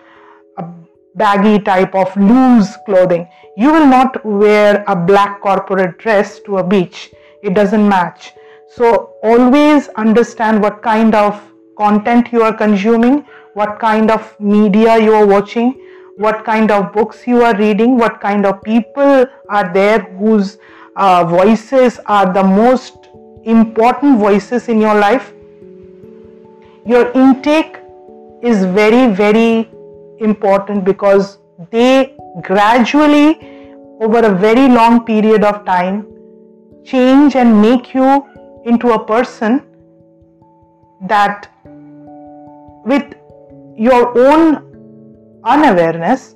baggy 1.15 1.59
type 1.59 1.95
of 1.95 2.17
loose 2.17 2.75
clothing. 2.87 3.29
You 3.57 3.71
will 3.71 3.87
not 3.87 4.25
wear 4.25 4.83
a 4.87 4.97
black 4.97 5.43
corporate 5.43 5.99
dress 5.99 6.41
to 6.47 6.57
a 6.59 6.65
beach. 6.65 7.11
It 7.43 7.55
doesn't 7.55 7.87
match. 7.87 8.33
So 8.69 9.17
always 9.23 9.89
understand 9.89 10.63
what 10.63 10.83
kind 10.83 11.15
of 11.15 11.39
content 11.77 12.33
you 12.33 12.43
are 12.43 12.57
consuming, 12.57 13.27
what 13.55 13.79
kind 13.79 14.11
of 14.11 14.35
media 14.41 14.99
you 14.99 15.13
are 15.13 15.27
watching, 15.27 15.79
what 16.17 16.45
kind 16.45 16.71
of 16.71 16.93
books 16.93 17.27
you 17.27 17.43
are 17.43 17.57
reading, 17.57 17.99
what 17.99 18.21
kind 18.21 18.47
of 18.47 18.63
people 18.63 19.27
are 19.51 19.73
there 19.73 19.99
whose 20.19 20.59
uh, 20.97 21.25
voices 21.25 21.99
are 22.07 22.33
the 22.33 22.43
most 22.43 23.09
important 23.45 24.19
voices 24.19 24.69
in 24.69 24.81
your 24.81 24.95
life. 24.95 25.33
Your 26.87 27.11
intake 27.13 27.77
is 28.43 28.65
very, 28.65 29.13
very 29.13 29.71
important 30.19 30.85
because 30.85 31.39
they 31.71 32.17
gradually, 32.43 33.39
over 34.01 34.19
a 34.19 34.35
very 34.35 34.69
long 34.69 35.05
period 35.05 35.45
of 35.45 35.65
time, 35.65 36.07
change 36.85 37.37
and 37.37 37.61
make 37.63 37.95
you 37.95 38.27
into 38.65 38.93
a 38.93 39.05
person 39.05 39.63
that 41.09 41.49
with 42.85 43.15
your 43.77 44.17
own 44.19 45.41
unawareness 45.45 46.35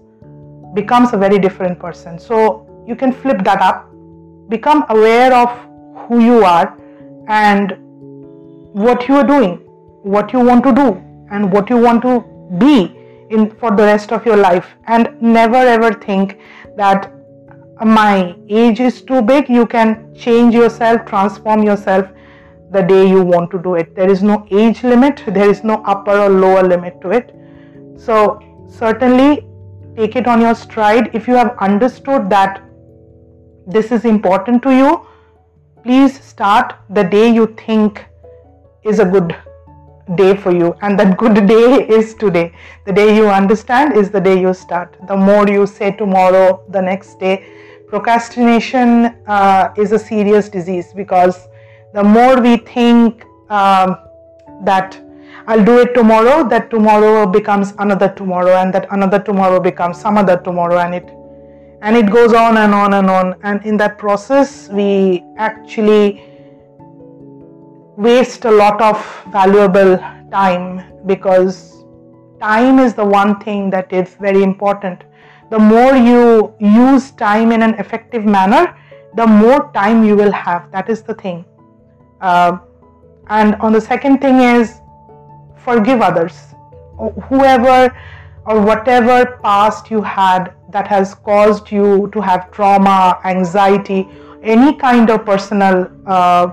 becomes 0.74 1.12
a 1.12 1.16
very 1.16 1.38
different 1.38 1.78
person. 1.78 2.18
So 2.18 2.84
you 2.86 2.94
can 2.94 3.12
flip 3.12 3.42
that 3.44 3.60
up, 3.60 3.85
become 4.48 4.84
aware 4.88 5.32
of 5.34 5.50
who 6.06 6.20
you 6.20 6.44
are 6.44 6.76
and 7.28 7.74
what 8.72 9.08
you 9.08 9.14
are 9.16 9.26
doing, 9.26 9.56
what 10.02 10.32
you 10.32 10.40
want 10.40 10.64
to 10.64 10.72
do, 10.72 11.02
and 11.30 11.52
what 11.52 11.70
you 11.70 11.76
want 11.76 12.02
to 12.02 12.24
be 12.58 12.96
in 13.30 13.50
for 13.56 13.70
the 13.70 13.82
rest 13.82 14.12
of 14.12 14.24
your 14.24 14.36
life 14.36 14.76
and 14.86 15.20
never 15.20 15.56
ever 15.56 15.92
think 15.92 16.38
that 16.76 17.12
my 17.84 18.34
age 18.48 18.78
is 18.78 19.02
too 19.02 19.20
big 19.20 19.48
you 19.48 19.66
can 19.66 20.14
change 20.14 20.54
yourself 20.54 21.04
transform 21.04 21.64
yourself 21.64 22.06
the 22.70 22.82
day 22.82 23.08
you 23.08 23.22
want 23.22 23.50
to 23.50 23.58
do 23.58 23.74
it. 23.74 23.94
There 23.94 24.10
is 24.10 24.22
no 24.22 24.46
age 24.50 24.82
limit, 24.82 25.22
there 25.26 25.48
is 25.48 25.62
no 25.62 25.82
upper 25.84 26.18
or 26.18 26.28
lower 26.28 26.62
limit 26.62 27.00
to 27.02 27.10
it. 27.10 27.34
So, 27.96 28.40
certainly 28.68 29.46
take 29.96 30.16
it 30.16 30.26
on 30.26 30.40
your 30.40 30.54
stride. 30.54 31.10
If 31.14 31.28
you 31.28 31.34
have 31.34 31.56
understood 31.58 32.28
that 32.30 32.62
this 33.66 33.90
is 33.90 34.04
important 34.04 34.62
to 34.62 34.74
you, 34.74 35.06
please 35.82 36.20
start 36.22 36.74
the 36.90 37.02
day 37.02 37.28
you 37.32 37.46
think 37.66 38.04
is 38.84 39.00
a 39.00 39.04
good 39.04 39.36
day 40.14 40.36
for 40.36 40.52
you, 40.52 40.74
and 40.82 40.98
that 40.98 41.16
good 41.24 41.46
day 41.46 41.86
is 41.88 42.14
today. 42.14 42.52
The 42.84 42.92
day 42.92 43.16
you 43.16 43.28
understand 43.28 43.96
is 43.96 44.10
the 44.10 44.20
day 44.20 44.40
you 44.40 44.54
start. 44.54 44.96
The 45.08 45.16
more 45.16 45.48
you 45.48 45.66
say 45.66 45.90
tomorrow, 45.90 46.64
the 46.68 46.80
next 46.80 47.18
day, 47.18 47.44
procrastination 47.88 49.16
uh, 49.26 49.72
is 49.76 49.92
a 49.92 49.98
serious 49.98 50.48
disease 50.48 50.92
because 50.92 51.48
the 51.92 52.04
more 52.04 52.40
we 52.40 52.58
think 52.58 53.24
um, 53.50 53.96
that 54.64 55.00
I'll 55.48 55.64
do 55.64 55.78
it 55.78 55.94
tomorrow, 55.94 56.48
that 56.48 56.70
tomorrow 56.70 57.26
becomes 57.26 57.72
another 57.78 58.08
tomorrow, 58.08 58.56
and 58.56 58.74
that 58.74 58.86
another 58.90 59.18
tomorrow 59.20 59.60
becomes 59.60 60.00
some 60.00 60.18
other 60.18 60.36
tomorrow, 60.36 60.78
and 60.78 60.94
it 60.94 61.15
and 61.86 61.96
it 61.96 62.10
goes 62.10 62.32
on 62.32 62.56
and 62.56 62.74
on 62.74 62.94
and 62.94 63.08
on. 63.08 63.36
And 63.44 63.64
in 63.64 63.76
that 63.76 63.96
process, 63.96 64.68
we 64.68 65.22
actually 65.38 66.20
waste 67.96 68.44
a 68.44 68.50
lot 68.50 68.82
of 68.82 68.96
valuable 69.30 69.96
time 70.32 70.82
because 71.06 71.84
time 72.40 72.80
is 72.80 72.94
the 72.94 73.04
one 73.04 73.38
thing 73.38 73.70
that 73.70 73.92
is 73.92 74.16
very 74.16 74.42
important. 74.42 75.04
The 75.50 75.60
more 75.60 75.94
you 75.94 76.52
use 76.58 77.12
time 77.12 77.52
in 77.52 77.62
an 77.62 77.74
effective 77.74 78.24
manner, 78.24 78.76
the 79.14 79.26
more 79.28 79.70
time 79.72 80.04
you 80.04 80.16
will 80.16 80.32
have. 80.32 80.72
That 80.72 80.90
is 80.90 81.02
the 81.02 81.14
thing. 81.14 81.44
Uh, 82.20 82.58
and 83.28 83.54
on 83.56 83.72
the 83.72 83.80
second 83.80 84.18
thing 84.18 84.40
is 84.40 84.80
forgive 85.58 86.00
others. 86.00 86.34
Whoever 87.28 87.96
or 88.46 88.60
whatever 88.60 89.38
past 89.42 89.90
you 89.90 90.02
had 90.02 90.52
that 90.70 90.86
has 90.86 91.14
caused 91.14 91.70
you 91.70 92.08
to 92.12 92.20
have 92.20 92.50
trauma, 92.50 93.18
anxiety, 93.24 94.08
any 94.42 94.74
kind 94.74 95.10
of 95.10 95.24
personal 95.24 95.90
uh, 96.06 96.46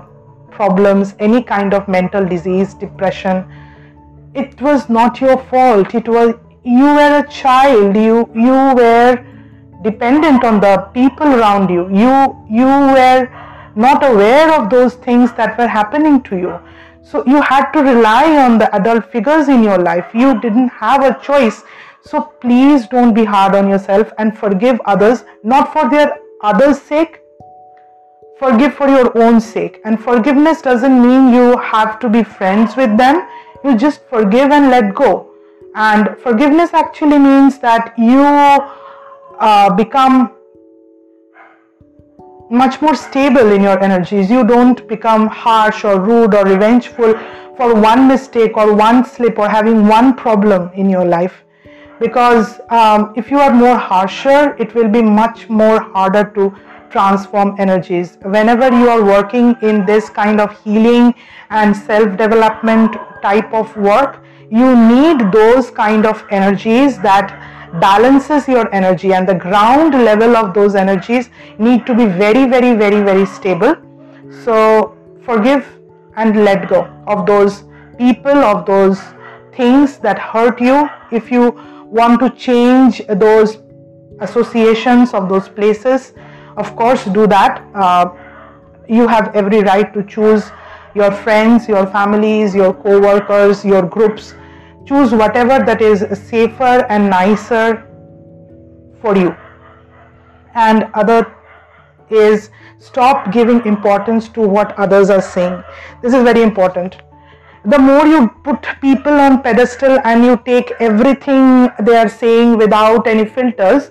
problems, 0.50 1.14
any 1.18 1.42
kind 1.42 1.74
of 1.74 1.86
mental 1.88 2.26
disease, 2.26 2.74
depression, 2.74 3.44
it 4.34 4.60
was 4.60 4.88
not 4.88 5.20
your 5.20 5.38
fault. 5.44 5.94
It 5.94 6.08
was 6.08 6.34
you 6.64 6.84
were 6.84 7.18
a 7.18 7.28
child. 7.28 7.96
You 7.96 8.28
you 8.34 8.58
were 8.80 9.24
dependent 9.82 10.44
on 10.44 10.60
the 10.60 10.76
people 10.94 11.34
around 11.38 11.70
you. 11.70 11.88
You 12.02 12.14
you 12.50 12.66
were 12.66 13.28
not 13.76 14.04
aware 14.04 14.52
of 14.58 14.70
those 14.70 14.94
things 14.94 15.32
that 15.34 15.58
were 15.58 15.68
happening 15.68 16.22
to 16.22 16.36
you. 16.36 16.58
So 17.04 17.22
you 17.26 17.42
had 17.42 17.70
to 17.72 17.82
rely 17.82 18.36
on 18.36 18.58
the 18.58 18.74
adult 18.74 19.10
figures 19.12 19.48
in 19.48 19.62
your 19.62 19.78
life. 19.78 20.06
You 20.14 20.40
didn't 20.40 20.68
have 20.68 21.04
a 21.04 21.18
choice. 21.22 21.62
So 22.00 22.22
please 22.40 22.86
don't 22.86 23.14
be 23.14 23.24
hard 23.24 23.54
on 23.54 23.68
yourself 23.68 24.12
and 24.18 24.36
forgive 24.36 24.80
others, 24.84 25.24
not 25.42 25.72
for 25.72 25.88
their 25.88 26.18
others' 26.42 26.80
sake, 26.80 27.20
forgive 28.38 28.74
for 28.74 28.88
your 28.88 29.16
own 29.18 29.40
sake. 29.40 29.80
And 29.84 30.02
forgiveness 30.02 30.60
doesn't 30.60 31.00
mean 31.00 31.32
you 31.32 31.56
have 31.58 31.98
to 32.00 32.08
be 32.08 32.22
friends 32.22 32.76
with 32.76 32.96
them, 32.98 33.26
you 33.64 33.76
just 33.76 34.02
forgive 34.08 34.50
and 34.50 34.70
let 34.70 34.94
go. 34.94 35.30
And 35.74 36.16
forgiveness 36.18 36.74
actually 36.74 37.18
means 37.18 37.58
that 37.60 37.94
you 37.98 38.22
uh, 39.40 39.74
become 39.74 40.32
much 42.50 42.80
more 42.82 42.94
stable 42.94 43.52
in 43.52 43.62
your 43.62 43.82
energies. 43.82 44.30
You 44.30 44.44
don't 44.44 44.86
become 44.88 45.26
harsh 45.28 45.84
or 45.84 46.00
rude 46.00 46.34
or 46.34 46.44
revengeful 46.44 47.14
for 47.56 47.74
one 47.74 48.08
mistake 48.08 48.56
or 48.56 48.74
one 48.74 49.04
slip 49.04 49.38
or 49.38 49.48
having 49.48 49.86
one 49.86 50.14
problem 50.14 50.70
in 50.74 50.88
your 50.90 51.04
life. 51.04 51.44
Because 52.00 52.60
um, 52.70 53.12
if 53.16 53.30
you 53.30 53.38
are 53.38 53.52
more 53.52 53.76
harsher, 53.76 54.56
it 54.58 54.74
will 54.74 54.88
be 54.88 55.00
much 55.00 55.48
more 55.48 55.80
harder 55.80 56.24
to 56.34 56.54
transform 56.90 57.56
energies. 57.58 58.18
Whenever 58.22 58.68
you 58.76 58.88
are 58.88 59.04
working 59.04 59.56
in 59.62 59.84
this 59.86 60.08
kind 60.10 60.40
of 60.40 60.50
healing 60.62 61.14
and 61.50 61.76
self 61.76 62.16
development 62.16 62.96
type 63.22 63.52
of 63.52 63.76
work, 63.76 64.22
you 64.50 64.76
need 64.76 65.32
those 65.32 65.70
kind 65.70 66.06
of 66.06 66.24
energies 66.30 66.98
that 66.98 67.53
balances 67.80 68.46
your 68.48 68.72
energy 68.74 69.12
and 69.12 69.28
the 69.28 69.34
ground 69.34 69.94
level 69.94 70.36
of 70.36 70.54
those 70.54 70.74
energies 70.74 71.28
need 71.58 71.86
to 71.86 71.94
be 71.94 72.06
very 72.06 72.46
very 72.48 72.74
very 72.74 73.02
very 73.02 73.26
stable. 73.26 73.74
So 74.44 74.96
forgive 75.24 75.66
and 76.16 76.44
let 76.44 76.68
go 76.68 76.84
of 77.06 77.26
those 77.26 77.64
people 77.98 78.44
of 78.52 78.66
those 78.66 79.00
things 79.56 79.98
that 79.98 80.18
hurt 80.18 80.60
you. 80.60 80.88
If 81.10 81.30
you 81.30 81.50
want 81.86 82.20
to 82.20 82.30
change 82.30 83.02
those 83.08 83.58
associations 84.20 85.12
of 85.14 85.28
those 85.28 85.48
places 85.48 86.12
of 86.56 86.76
course 86.76 87.04
do 87.06 87.26
that. 87.26 87.62
Uh, 87.74 88.10
you 88.88 89.08
have 89.08 89.34
every 89.34 89.60
right 89.62 89.92
to 89.94 90.02
choose 90.04 90.50
your 90.94 91.10
friends 91.10 91.66
your 91.68 91.86
families 91.86 92.54
your 92.54 92.72
co-workers 92.72 93.64
your 93.64 93.82
groups 93.82 94.34
choose 94.86 95.12
whatever 95.12 95.64
that 95.64 95.80
is 95.80 96.04
safer 96.28 96.86
and 96.88 97.08
nicer 97.10 97.86
for 99.00 99.16
you. 99.16 99.34
And 100.54 100.88
other 100.94 101.34
is 102.10 102.50
stop 102.78 103.32
giving 103.32 103.64
importance 103.66 104.28
to 104.30 104.40
what 104.40 104.78
others 104.78 105.10
are 105.10 105.22
saying. 105.22 105.62
This 106.02 106.14
is 106.14 106.22
very 106.22 106.42
important. 106.42 106.96
The 107.64 107.78
more 107.78 108.06
you 108.06 108.28
put 108.44 108.66
people 108.80 109.12
on 109.12 109.42
pedestal 109.42 109.98
and 110.04 110.24
you 110.24 110.40
take 110.44 110.72
everything 110.80 111.70
they 111.80 111.96
are 111.96 112.10
saying 112.10 112.58
without 112.58 113.06
any 113.06 113.24
filters 113.24 113.90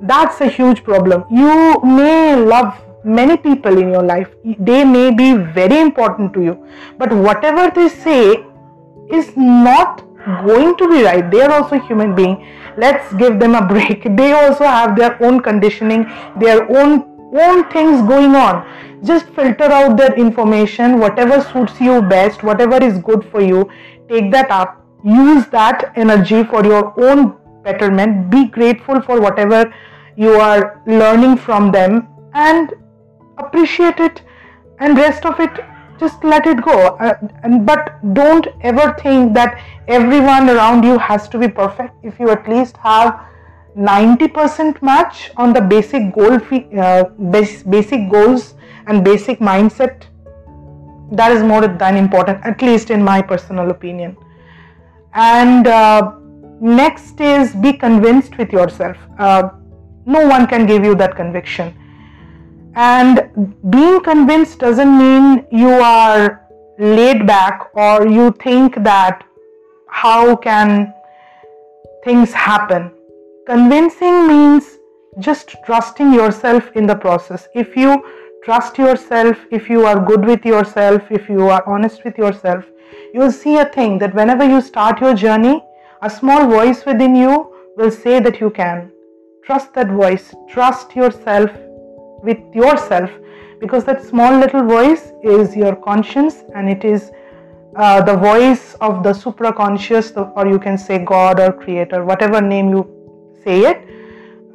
that's 0.00 0.40
a 0.40 0.48
huge 0.48 0.84
problem. 0.84 1.24
You 1.30 1.80
may 1.82 2.36
love 2.36 2.80
many 3.04 3.36
people 3.36 3.78
in 3.78 3.90
your 3.90 4.02
life. 4.02 4.28
They 4.44 4.84
may 4.84 5.10
be 5.10 5.34
very 5.34 5.80
important 5.80 6.34
to 6.34 6.42
you. 6.42 6.66
But 6.98 7.12
whatever 7.12 7.70
they 7.70 7.88
say 7.88 8.44
is 9.10 9.32
not 9.36 10.02
going 10.46 10.76
to 10.76 10.88
be 10.88 11.02
right. 11.02 11.30
They 11.30 11.40
are 11.42 11.52
also 11.52 11.78
human 11.78 12.14
being. 12.14 12.46
Let's 12.76 13.12
give 13.14 13.38
them 13.38 13.54
a 13.54 13.66
break. 13.66 14.04
They 14.16 14.32
also 14.32 14.64
have 14.64 14.96
their 14.96 15.22
own 15.22 15.40
conditioning 15.40 16.06
their 16.36 16.62
own 16.78 17.10
own 17.44 17.64
things 17.70 18.00
going 18.08 18.34
on. 18.34 18.64
Just 19.04 19.26
filter 19.38 19.70
out 19.78 19.96
their 19.96 20.14
information 20.14 20.98
whatever 20.98 21.40
suits 21.42 21.80
you 21.80 22.00
best 22.02 22.42
whatever 22.42 22.82
is 22.82 22.98
good 22.98 23.24
for 23.30 23.40
you 23.40 23.68
take 24.08 24.30
that 24.32 24.50
up. 24.50 24.80
Use 25.04 25.46
that 25.48 25.92
energy 25.96 26.44
for 26.44 26.64
your 26.64 26.94
own 27.08 27.36
betterment. 27.64 28.30
Be 28.30 28.46
grateful 28.46 29.00
for 29.02 29.20
whatever 29.20 29.74
you 30.16 30.32
are 30.40 30.82
learning 30.86 31.36
from 31.36 31.70
them 31.72 32.08
and 32.34 32.74
appreciate 33.38 33.98
it 33.98 34.22
and 34.78 34.96
rest 34.96 35.24
of 35.26 35.40
it 35.40 35.64
just 35.98 36.24
let 36.24 36.46
it 36.46 36.62
go. 36.62 36.96
Uh, 36.96 37.14
and 37.42 37.66
but 37.66 37.98
don't 38.14 38.46
ever 38.62 38.94
think 39.00 39.34
that 39.34 39.62
everyone 39.88 40.50
around 40.50 40.84
you 40.84 40.98
has 40.98 41.28
to 41.28 41.38
be 41.38 41.48
perfect. 41.48 41.94
If 42.02 42.18
you 42.18 42.30
at 42.30 42.48
least 42.48 42.76
have 42.78 43.20
90% 43.76 44.80
match 44.82 45.30
on 45.36 45.52
the 45.52 45.60
basic 45.60 46.12
goal 46.14 46.38
uh, 46.78 47.04
basic 47.70 48.10
goals 48.10 48.54
and 48.86 49.04
basic 49.04 49.40
mindset 49.40 50.04
that 51.10 51.32
is 51.32 51.42
more 51.42 51.66
than 51.66 51.96
important 51.96 52.44
at 52.44 52.62
least 52.62 52.90
in 52.90 53.02
my 53.02 53.20
personal 53.20 53.70
opinion. 53.70 54.16
And 55.14 55.66
uh, 55.66 56.12
next 56.60 57.20
is 57.20 57.54
be 57.54 57.72
convinced 57.72 58.38
with 58.38 58.52
yourself. 58.52 58.96
Uh, 59.18 59.50
no 60.06 60.26
one 60.26 60.46
can 60.46 60.66
give 60.66 60.84
you 60.84 60.94
that 60.96 61.16
conviction 61.16 61.74
and 62.76 63.54
being 63.70 64.00
convinced 64.02 64.58
doesn't 64.58 64.98
mean 64.98 65.46
you 65.50 65.68
are 65.68 66.48
laid 66.78 67.26
back 67.26 67.70
or 67.74 68.08
you 68.08 68.32
think 68.42 68.82
that 68.82 69.24
how 69.88 70.34
can 70.36 70.92
things 72.04 72.32
happen. 72.32 72.90
Convincing 73.46 74.26
means 74.26 74.78
just 75.20 75.54
trusting 75.64 76.12
yourself 76.12 76.70
in 76.74 76.86
the 76.86 76.96
process. 76.96 77.46
If 77.54 77.76
you 77.76 78.02
trust 78.44 78.76
yourself, 78.76 79.38
if 79.50 79.70
you 79.70 79.86
are 79.86 80.04
good 80.04 80.24
with 80.24 80.44
yourself, 80.44 81.02
if 81.10 81.28
you 81.28 81.48
are 81.48 81.62
honest 81.66 82.04
with 82.04 82.18
yourself, 82.18 82.64
you 83.12 83.20
will 83.20 83.32
see 83.32 83.58
a 83.58 83.66
thing 83.66 83.98
that 83.98 84.14
whenever 84.14 84.44
you 84.44 84.60
start 84.60 85.00
your 85.00 85.14
journey, 85.14 85.62
a 86.02 86.10
small 86.10 86.48
voice 86.48 86.84
within 86.84 87.14
you 87.14 87.54
will 87.76 87.90
say 87.90 88.18
that 88.18 88.40
you 88.40 88.50
can. 88.50 88.90
Trust 89.44 89.72
that 89.74 89.88
voice, 89.88 90.34
trust 90.48 90.96
yourself 90.96 91.50
with 92.24 92.38
yourself 92.54 93.10
because 93.60 93.84
that 93.84 94.02
small 94.04 94.38
little 94.38 94.64
voice 94.64 95.12
is 95.22 95.56
your 95.56 95.76
conscience 95.76 96.44
and 96.54 96.68
it 96.68 96.84
is 96.84 97.10
uh, 97.76 98.00
the 98.02 98.16
voice 98.16 98.74
of 98.80 99.02
the 99.02 99.12
supraconscious 99.12 100.12
or 100.36 100.46
you 100.46 100.58
can 100.58 100.78
say 100.78 100.98
god 100.98 101.40
or 101.40 101.52
creator 101.52 102.04
whatever 102.04 102.40
name 102.40 102.68
you 102.68 102.82
say 103.44 103.60
it 103.60 103.88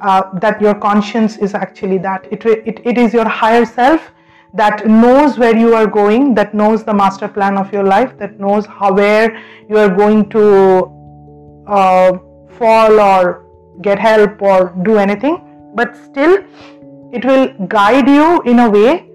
uh, 0.00 0.22
that 0.38 0.60
your 0.60 0.74
conscience 0.74 1.36
is 1.38 1.54
actually 1.54 1.98
that. 1.98 2.26
It, 2.30 2.44
it, 2.44 2.80
it 2.84 2.98
is 2.98 3.12
your 3.12 3.28
higher 3.28 3.64
self 3.64 4.12
that 4.54 4.86
knows 4.86 5.38
where 5.38 5.56
you 5.56 5.74
are 5.74 5.86
going 5.86 6.34
that 6.34 6.54
knows 6.54 6.82
the 6.82 6.92
master 6.92 7.28
plan 7.28 7.56
of 7.56 7.72
your 7.72 7.84
life 7.84 8.18
that 8.18 8.40
knows 8.40 8.66
how 8.66 8.92
where 8.92 9.40
you 9.68 9.78
are 9.78 9.88
going 9.88 10.28
to 10.30 11.64
uh, 11.68 12.18
fall 12.58 12.98
or 12.98 13.46
get 13.80 13.98
help 13.98 14.42
or 14.42 14.74
do 14.82 14.96
anything. 14.96 15.72
But 15.74 15.96
still 15.96 16.42
it 17.12 17.24
will 17.24 17.48
guide 17.66 18.08
you 18.08 18.40
in 18.42 18.60
a 18.60 18.70
way 18.70 19.10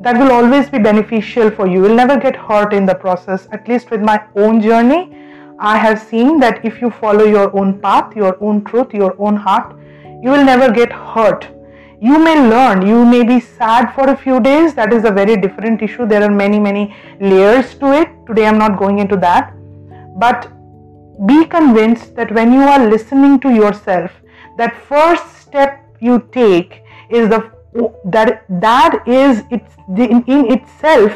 that 0.00 0.16
will 0.16 0.32
always 0.32 0.68
be 0.68 0.78
beneficial 0.78 1.50
for 1.50 1.66
you. 1.66 1.74
You 1.74 1.82
will 1.82 1.94
never 1.94 2.16
get 2.16 2.36
hurt 2.36 2.72
in 2.72 2.86
the 2.86 2.94
process. 2.94 3.48
At 3.52 3.68
least 3.68 3.90
with 3.90 4.00
my 4.00 4.22
own 4.36 4.60
journey, 4.60 5.14
I 5.58 5.76
have 5.76 6.00
seen 6.00 6.38
that 6.40 6.64
if 6.64 6.80
you 6.80 6.90
follow 6.90 7.24
your 7.24 7.56
own 7.56 7.80
path, 7.80 8.14
your 8.14 8.36
own 8.42 8.64
truth, 8.64 8.94
your 8.94 9.16
own 9.18 9.36
heart, 9.36 9.76
you 10.22 10.30
will 10.30 10.44
never 10.44 10.70
get 10.72 10.92
hurt. 10.92 11.48
You 12.00 12.18
may 12.18 12.48
learn, 12.48 12.86
you 12.86 13.04
may 13.04 13.24
be 13.24 13.40
sad 13.40 13.92
for 13.92 14.08
a 14.08 14.16
few 14.16 14.38
days. 14.38 14.74
That 14.74 14.92
is 14.92 15.04
a 15.04 15.10
very 15.10 15.36
different 15.36 15.82
issue. 15.82 16.06
There 16.06 16.22
are 16.22 16.30
many, 16.30 16.60
many 16.60 16.94
layers 17.20 17.74
to 17.76 17.92
it. 17.92 18.08
Today, 18.26 18.46
I'm 18.46 18.58
not 18.58 18.78
going 18.78 19.00
into 19.00 19.16
that. 19.16 19.52
But 20.16 20.48
be 21.26 21.44
convinced 21.44 22.14
that 22.14 22.30
when 22.30 22.52
you 22.52 22.60
are 22.60 22.88
listening 22.88 23.40
to 23.40 23.50
yourself, 23.50 24.12
that 24.58 24.76
first 24.76 25.40
step 25.40 25.84
you 25.98 26.28
take 26.30 26.82
is 27.10 27.28
the 27.28 27.50
that 28.04 28.44
that 28.48 29.02
is 29.06 29.42
it's 29.50 29.74
in, 29.88 30.24
in 30.24 30.52
itself 30.52 31.12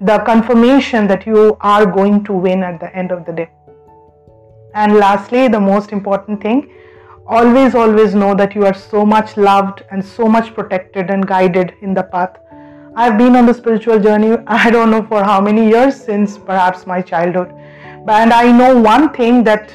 the 0.00 0.18
confirmation 0.20 1.06
that 1.06 1.26
you 1.26 1.56
are 1.60 1.86
going 1.86 2.24
to 2.24 2.32
win 2.32 2.62
at 2.62 2.80
the 2.80 2.94
end 2.96 3.12
of 3.12 3.24
the 3.24 3.32
day. 3.32 3.50
And 4.74 4.94
lastly 4.96 5.48
the 5.48 5.60
most 5.60 5.92
important 5.92 6.42
thing 6.42 6.72
always 7.26 7.74
always 7.74 8.14
know 8.14 8.34
that 8.34 8.54
you 8.54 8.66
are 8.66 8.74
so 8.74 9.06
much 9.06 9.36
loved 9.36 9.84
and 9.90 10.04
so 10.04 10.26
much 10.26 10.54
protected 10.54 11.10
and 11.10 11.26
guided 11.26 11.74
in 11.82 11.94
the 11.94 12.02
path. 12.02 12.36
I've 12.96 13.16
been 13.16 13.36
on 13.36 13.46
the 13.46 13.54
spiritual 13.54 14.00
journey 14.00 14.36
i 14.46 14.70
don't 14.70 14.90
know 14.90 15.04
for 15.06 15.22
how 15.22 15.40
many 15.40 15.68
years 15.68 15.94
since 15.94 16.36
perhaps 16.36 16.86
my 16.86 17.00
childhood. 17.00 17.52
And 18.08 18.32
i 18.32 18.50
know 18.50 18.76
one 18.78 19.12
thing 19.12 19.44
that 19.44 19.72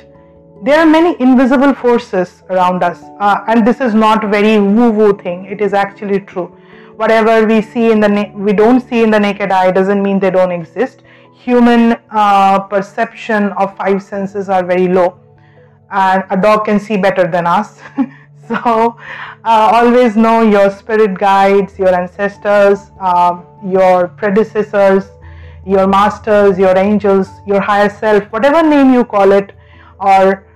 there 0.63 0.79
are 0.79 0.85
many 0.85 1.15
invisible 1.21 1.73
forces 1.73 2.43
around 2.49 2.83
us 2.83 3.03
uh, 3.19 3.43
and 3.47 3.65
this 3.65 3.79
is 3.79 3.93
not 3.93 4.23
very 4.29 4.59
woo 4.59 4.89
woo 4.91 5.17
thing. 5.17 5.45
It 5.45 5.61
is 5.61 5.73
actually 5.73 6.21
true. 6.21 6.47
Whatever 6.95 7.45
we 7.45 7.61
see 7.61 7.91
in 7.91 7.99
the 7.99 8.09
na- 8.09 8.31
we 8.33 8.53
don't 8.53 8.81
see 8.81 9.03
in 9.03 9.11
the 9.11 9.19
naked 9.19 9.51
eye 9.51 9.71
doesn't 9.71 10.01
mean 10.01 10.19
they 10.19 10.31
don't 10.31 10.51
exist. 10.51 11.03
Human 11.35 11.97
uh, 12.09 12.59
perception 12.59 13.49
of 13.53 13.77
five 13.77 14.01
senses 14.01 14.49
are 14.49 14.65
very 14.65 14.87
low 14.87 15.19
and 15.91 16.23
a 16.31 16.37
dog 16.37 16.65
can 16.65 16.79
see 16.79 16.97
better 16.97 17.27
than 17.27 17.45
us. 17.47 17.79
So 18.47 18.55
uh, 19.43 19.69
always 19.73 20.15
know 20.15 20.41
your 20.41 20.71
spirit 20.71 21.17
guides 21.17 21.77
your 21.77 21.93
ancestors 21.93 22.91
uh, 23.01 23.41
your 23.61 24.07
predecessors 24.07 25.03
your 25.65 25.85
masters 25.85 26.57
your 26.57 26.77
angels 26.77 27.27
your 27.45 27.59
higher 27.59 27.89
self 27.89 28.23
whatever 28.31 28.63
name 28.63 28.93
you 28.93 29.03
call 29.03 29.33
it 29.33 29.51
or 29.99 30.46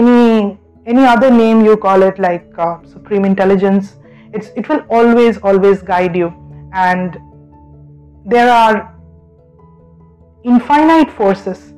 any 0.00 0.58
any 0.86 1.04
other 1.04 1.30
name 1.30 1.64
you 1.64 1.76
call 1.76 2.02
it 2.02 2.18
like 2.18 2.46
uh, 2.58 2.78
supreme 2.84 3.24
intelligence 3.24 3.96
it's 4.32 4.48
it 4.56 4.68
will 4.68 4.82
always 4.88 5.38
always 5.38 5.82
guide 5.82 6.16
you. 6.16 6.32
And 6.72 7.18
there 8.24 8.50
are 8.50 8.94
infinite 10.44 11.10
forces 11.10 11.74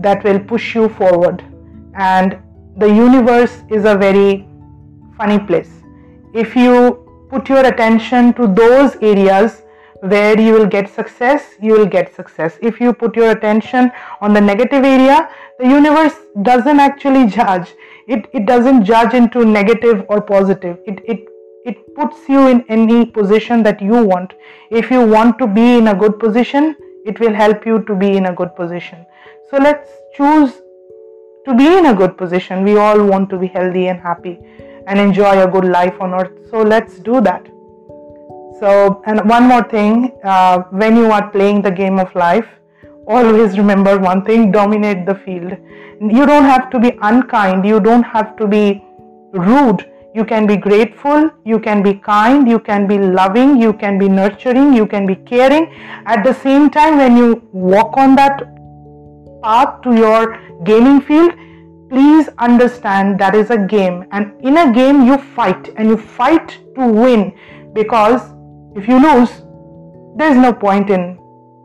that 0.00 0.24
will 0.24 0.40
push 0.40 0.74
you 0.74 0.88
forward. 0.88 1.44
And 1.94 2.38
the 2.76 2.88
universe 2.88 3.62
is 3.70 3.84
a 3.84 3.94
very 3.96 4.48
funny 5.16 5.38
place. 5.38 5.70
If 6.34 6.56
you 6.56 7.26
put 7.30 7.48
your 7.48 7.64
attention 7.64 8.32
to 8.34 8.48
those 8.48 8.96
areas 8.96 9.62
where 10.12 10.38
you 10.38 10.52
will 10.52 10.66
get 10.66 10.88
success, 10.94 11.54
you 11.62 11.72
will 11.72 11.86
get 11.86 12.14
success. 12.14 12.58
If 12.60 12.80
you 12.80 12.92
put 12.92 13.16
your 13.16 13.30
attention 13.30 13.90
on 14.20 14.34
the 14.34 14.40
negative 14.40 14.84
area, 14.84 15.30
the 15.58 15.66
universe 15.66 16.14
doesn't 16.42 16.78
actually 16.78 17.26
judge. 17.26 17.74
It, 18.06 18.26
it 18.34 18.44
doesn't 18.44 18.84
judge 18.84 19.14
into 19.14 19.44
negative 19.46 20.04
or 20.08 20.20
positive. 20.20 20.78
It, 20.86 21.00
it, 21.06 21.26
it 21.64 21.94
puts 21.94 22.28
you 22.28 22.48
in 22.48 22.64
any 22.68 23.06
position 23.06 23.62
that 23.62 23.80
you 23.80 24.04
want. 24.04 24.34
If 24.70 24.90
you 24.90 25.06
want 25.06 25.38
to 25.38 25.46
be 25.46 25.78
in 25.78 25.88
a 25.88 25.94
good 25.94 26.18
position, 26.18 26.76
it 27.06 27.18
will 27.18 27.32
help 27.32 27.64
you 27.64 27.82
to 27.84 27.96
be 27.96 28.16
in 28.18 28.26
a 28.26 28.34
good 28.34 28.54
position. 28.54 29.06
So 29.50 29.56
let's 29.56 29.88
choose 30.14 30.52
to 31.46 31.54
be 31.54 31.78
in 31.78 31.86
a 31.86 31.94
good 31.94 32.18
position. 32.18 32.62
We 32.62 32.76
all 32.76 33.02
want 33.06 33.30
to 33.30 33.38
be 33.38 33.46
healthy 33.46 33.88
and 33.88 33.98
happy 34.00 34.38
and 34.86 35.00
enjoy 35.00 35.42
a 35.42 35.50
good 35.50 35.64
life 35.64 35.98
on 36.00 36.12
earth. 36.12 36.50
So 36.50 36.60
let's 36.60 36.98
do 36.98 37.22
that. 37.22 37.53
So, 38.60 39.02
and 39.06 39.28
one 39.28 39.44
more 39.44 39.64
thing 39.64 40.12
uh, 40.22 40.62
when 40.70 40.96
you 40.96 41.10
are 41.10 41.28
playing 41.30 41.62
the 41.62 41.70
game 41.70 41.98
of 41.98 42.14
life, 42.14 42.46
always 43.06 43.58
remember 43.62 43.98
one 43.98 44.24
thing 44.24 44.52
dominate 44.52 45.06
the 45.06 45.14
field. 45.14 45.56
You 46.00 46.26
don't 46.26 46.44
have 46.44 46.70
to 46.70 46.78
be 46.78 46.96
unkind, 47.02 47.66
you 47.66 47.80
don't 47.80 48.02
have 48.02 48.36
to 48.36 48.46
be 48.46 48.84
rude. 49.32 49.90
You 50.14 50.24
can 50.24 50.46
be 50.46 50.56
grateful, 50.56 51.28
you 51.44 51.58
can 51.58 51.82
be 51.82 51.94
kind, 51.94 52.48
you 52.48 52.60
can 52.60 52.86
be 52.86 52.98
loving, 52.98 53.60
you 53.60 53.72
can 53.72 53.98
be 53.98 54.08
nurturing, 54.08 54.72
you 54.72 54.86
can 54.86 55.06
be 55.06 55.16
caring. 55.16 55.66
At 56.06 56.22
the 56.22 56.32
same 56.32 56.70
time, 56.70 56.98
when 56.98 57.16
you 57.16 57.42
walk 57.52 57.96
on 57.96 58.14
that 58.14 58.44
path 59.42 59.82
to 59.82 59.96
your 59.96 60.38
gaming 60.62 61.00
field, 61.00 61.32
please 61.90 62.28
understand 62.38 63.18
that 63.18 63.34
is 63.34 63.50
a 63.50 63.58
game. 63.58 64.04
And 64.12 64.40
in 64.40 64.56
a 64.58 64.72
game, 64.72 65.04
you 65.04 65.18
fight 65.18 65.70
and 65.76 65.88
you 65.88 65.96
fight 65.96 66.60
to 66.76 66.86
win 66.86 67.36
because 67.72 68.33
if 68.76 68.88
you 68.88 69.00
lose, 69.00 69.30
there 70.16 70.30
is 70.30 70.36
no 70.36 70.52
point 70.52 70.90
in 70.90 71.18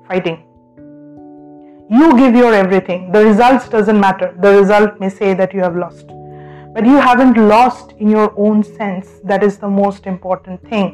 fighting. 0.07 0.45
you 1.91 2.07
give 2.17 2.35
your 2.35 2.53
everything. 2.53 3.11
The 3.11 3.25
results 3.25 3.67
doesn't 3.67 3.99
matter. 3.99 4.35
The 4.39 4.51
result 4.59 4.99
may 4.99 5.09
say 5.09 5.33
that 5.33 5.53
you 5.53 5.61
have 5.61 5.75
lost. 5.75 6.07
But 6.75 6.85
you 6.85 6.97
haven't 6.97 7.35
lost 7.35 7.93
in 7.97 8.09
your 8.09 8.31
own 8.37 8.63
sense. 8.63 9.07
That 9.23 9.43
is 9.43 9.57
the 9.57 9.67
most 9.67 10.05
important 10.05 10.61
thing. 10.69 10.89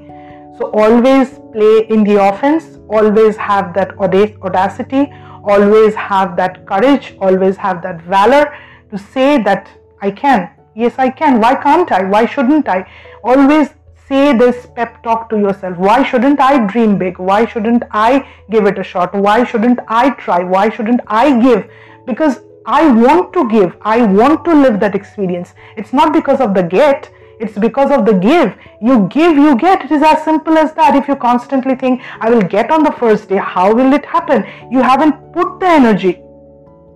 So 0.58 0.72
always 0.72 1.40
play 1.52 1.86
in 1.90 2.06
the 2.06 2.24
offense. 2.24 2.80
Always 2.90 3.36
have 3.36 3.74
that 3.74 3.98
audacity. 4.00 5.12
Always 5.44 5.94
have 5.96 6.38
that 6.38 6.66
courage. 6.66 7.14
Always 7.20 7.58
have 7.58 7.82
that 7.84 8.02
valor 8.04 8.58
to 8.90 8.98
say 8.98 9.44
that 9.44 9.70
i 10.02 10.12
can. 10.12 10.50
Yes 10.76 10.94
i 10.98 11.10
can. 11.10 11.42
Why 11.42 11.56
can't 11.56 11.92
i? 11.92 12.04
Why 12.04 12.26
shouldn't 12.26 12.70
i? 12.70 12.90
Always 13.24 13.74
say 14.08 14.38
this 14.38 14.68
pep 14.76 15.02
talk 15.04 15.30
to 15.30 15.38
yourself. 15.38 15.78
Why 15.78 16.04
shouldn't 16.04 16.40
i 16.40 16.66
dream 16.66 16.98
big? 16.98 17.18
Why 17.18 17.46
shouldn't 17.46 17.84
i 17.92 18.28
give 18.50 18.66
it 18.66 18.78
a 18.78 18.84
shot? 18.84 19.14
Why 19.14 19.44
shouldn't 19.44 19.80
i 19.88 20.10
try? 20.12 20.44
Why 20.44 20.70
shouldn't 20.70 21.02
i 21.08 21.40
give? 21.42 21.70
Because 22.06 22.40
i 22.66 22.88
want 22.92 23.34
to 23.34 23.48
give. 23.50 23.76
I 23.82 24.02
want 24.02 24.46
to 24.46 24.54
live 24.54 24.80
that 24.80 24.96
experience. 24.96 25.54
It's 25.78 25.94
not 25.94 26.14
because 26.14 26.42
of 26.42 26.54
the 26.54 26.64
get. 26.64 27.12
It's 27.40 27.58
because 27.58 27.92
of 27.92 28.06
the 28.06 28.14
give. 28.14 28.56
You 28.82 29.08
give 29.10 29.38
you 29.38 29.56
get. 29.58 29.86
It 29.86 29.92
is 29.92 30.02
as 30.02 30.24
simple 30.24 30.58
as 30.58 30.74
that. 30.74 30.96
If 30.96 31.08
you 31.08 31.16
constantly 31.16 31.76
think 31.76 32.02
i 32.20 32.30
will 32.30 32.42
get 32.42 32.72
on 32.72 32.84
the 32.84 32.92
first 32.92 33.30
day 33.30 33.38
how 33.38 33.74
will 33.74 33.94
it 33.94 34.06
happen? 34.06 34.46
You 34.72 34.82
haven't 34.82 35.34
put 35.34 35.60
the 35.60 35.68
energy. 35.68 36.22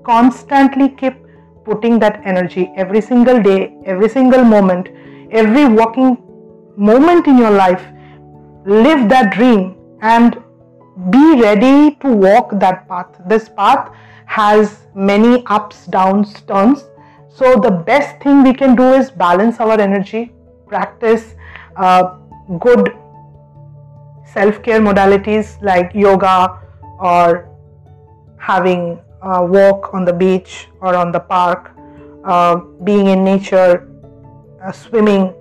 Constantly 0.04 0.90
keep 0.90 1.14
putting 1.66 2.00
that 2.00 2.22
energy 2.26 2.72
every 2.76 3.02
single 3.02 3.40
day 3.48 3.76
every 3.86 4.10
single 4.10 4.44
moment 4.44 4.88
every 5.32 5.66
walking 5.68 6.18
moment 6.80 7.28
in 7.28 7.38
your 7.38 7.52
life, 7.52 7.86
live 8.66 9.10
that 9.10 9.34
dream 9.34 9.76
and 10.02 10.42
be 11.10 11.42
ready 11.42 11.96
to 11.96 12.08
walk 12.08 12.52
that 12.60 12.88
path. 12.88 13.08
This 13.28 13.50
path 13.50 13.94
has 14.26 14.86
many 14.96 15.44
ups, 15.48 15.86
downs, 15.88 16.42
turns. 16.48 16.86
So, 17.30 17.56
the 17.56 17.72
best 17.72 18.22
thing 18.22 18.44
we 18.44 18.54
can 18.54 18.76
do 18.76 18.94
is 18.94 19.12
balance 19.12 19.60
our 19.60 19.80
energy, 19.80 20.32
practice 20.68 21.36
uh, 21.76 22.18
good 22.60 22.94
self 24.34 24.62
care 24.64 24.80
modalities 24.80 25.62
like 25.62 25.92
yoga 25.94 26.60
or 27.00 27.50
having 28.38 29.00
a 29.22 29.44
walk 29.44 29.94
on 29.94 30.06
the 30.06 30.14
beach 30.14 30.68
or 30.82 30.96
on 30.96 31.12
the 31.12 31.20
park, 31.20 31.72
uh, 32.26 32.56
being 32.84 33.08
in 33.08 33.24
nature, 33.24 33.90
uh, 34.64 34.72
swimming, 34.72 35.34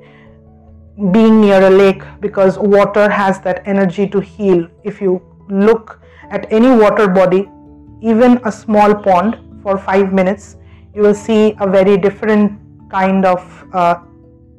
being 1.12 1.40
near 1.40 1.62
a 1.66 1.70
lake 1.70 2.02
because 2.20 2.58
water 2.58 3.08
has 3.08 3.40
that 3.40 3.62
energy 3.66 4.06
to 4.08 4.20
heal. 4.20 4.66
If 4.82 5.00
you 5.00 5.22
look 5.48 6.00
at 6.30 6.52
any 6.52 6.70
water 6.70 7.06
body, 7.08 7.48
even 8.02 8.40
a 8.44 8.50
small 8.52 8.94
pond 8.94 9.38
for 9.62 9.78
five 9.78 10.12
minutes, 10.12 10.56
you 10.94 11.02
will 11.02 11.14
see 11.14 11.54
a 11.60 11.68
very 11.68 11.96
different 11.96 12.60
kind 12.90 13.24
of 13.24 13.64
uh, 13.72 14.00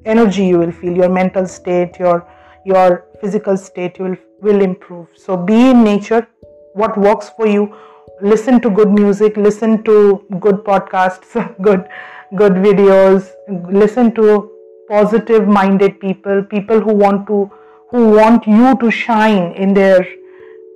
energy 0.06 0.46
you 0.46 0.60
will 0.60 0.72
feel. 0.72 0.96
Your 0.96 1.10
mental 1.10 1.46
state, 1.46 2.00
your 2.00 2.28
your 2.66 3.06
physical 3.20 3.58
state 3.58 4.00
will 4.00 4.16
will 4.42 4.62
improve. 4.62 5.08
So 5.16 5.36
be 5.36 5.72
in 5.72 5.84
nature. 5.84 6.28
What 6.74 6.98
works 6.98 7.30
for 7.36 7.48
you? 7.48 7.76
Listen 8.22 8.62
to 8.62 8.70
good 8.70 8.92
music. 8.92 9.36
Listen 9.36 9.84
to 9.84 10.24
good 10.40 10.64
podcasts. 10.64 11.36
Good 11.62 11.90
good 12.36 12.54
videos. 12.54 13.30
Listen 13.72 14.14
to 14.16 14.52
positive 14.90 15.48
minded 15.48 16.00
people 16.00 16.44
people 16.44 16.80
who 16.80 16.94
want 16.94 17.28
to 17.28 17.50
who 17.92 18.10
want 18.12 18.48
you 18.48 18.76
to 18.78 18.92
shine 18.92 19.52
in 19.54 19.74
their 19.74 20.08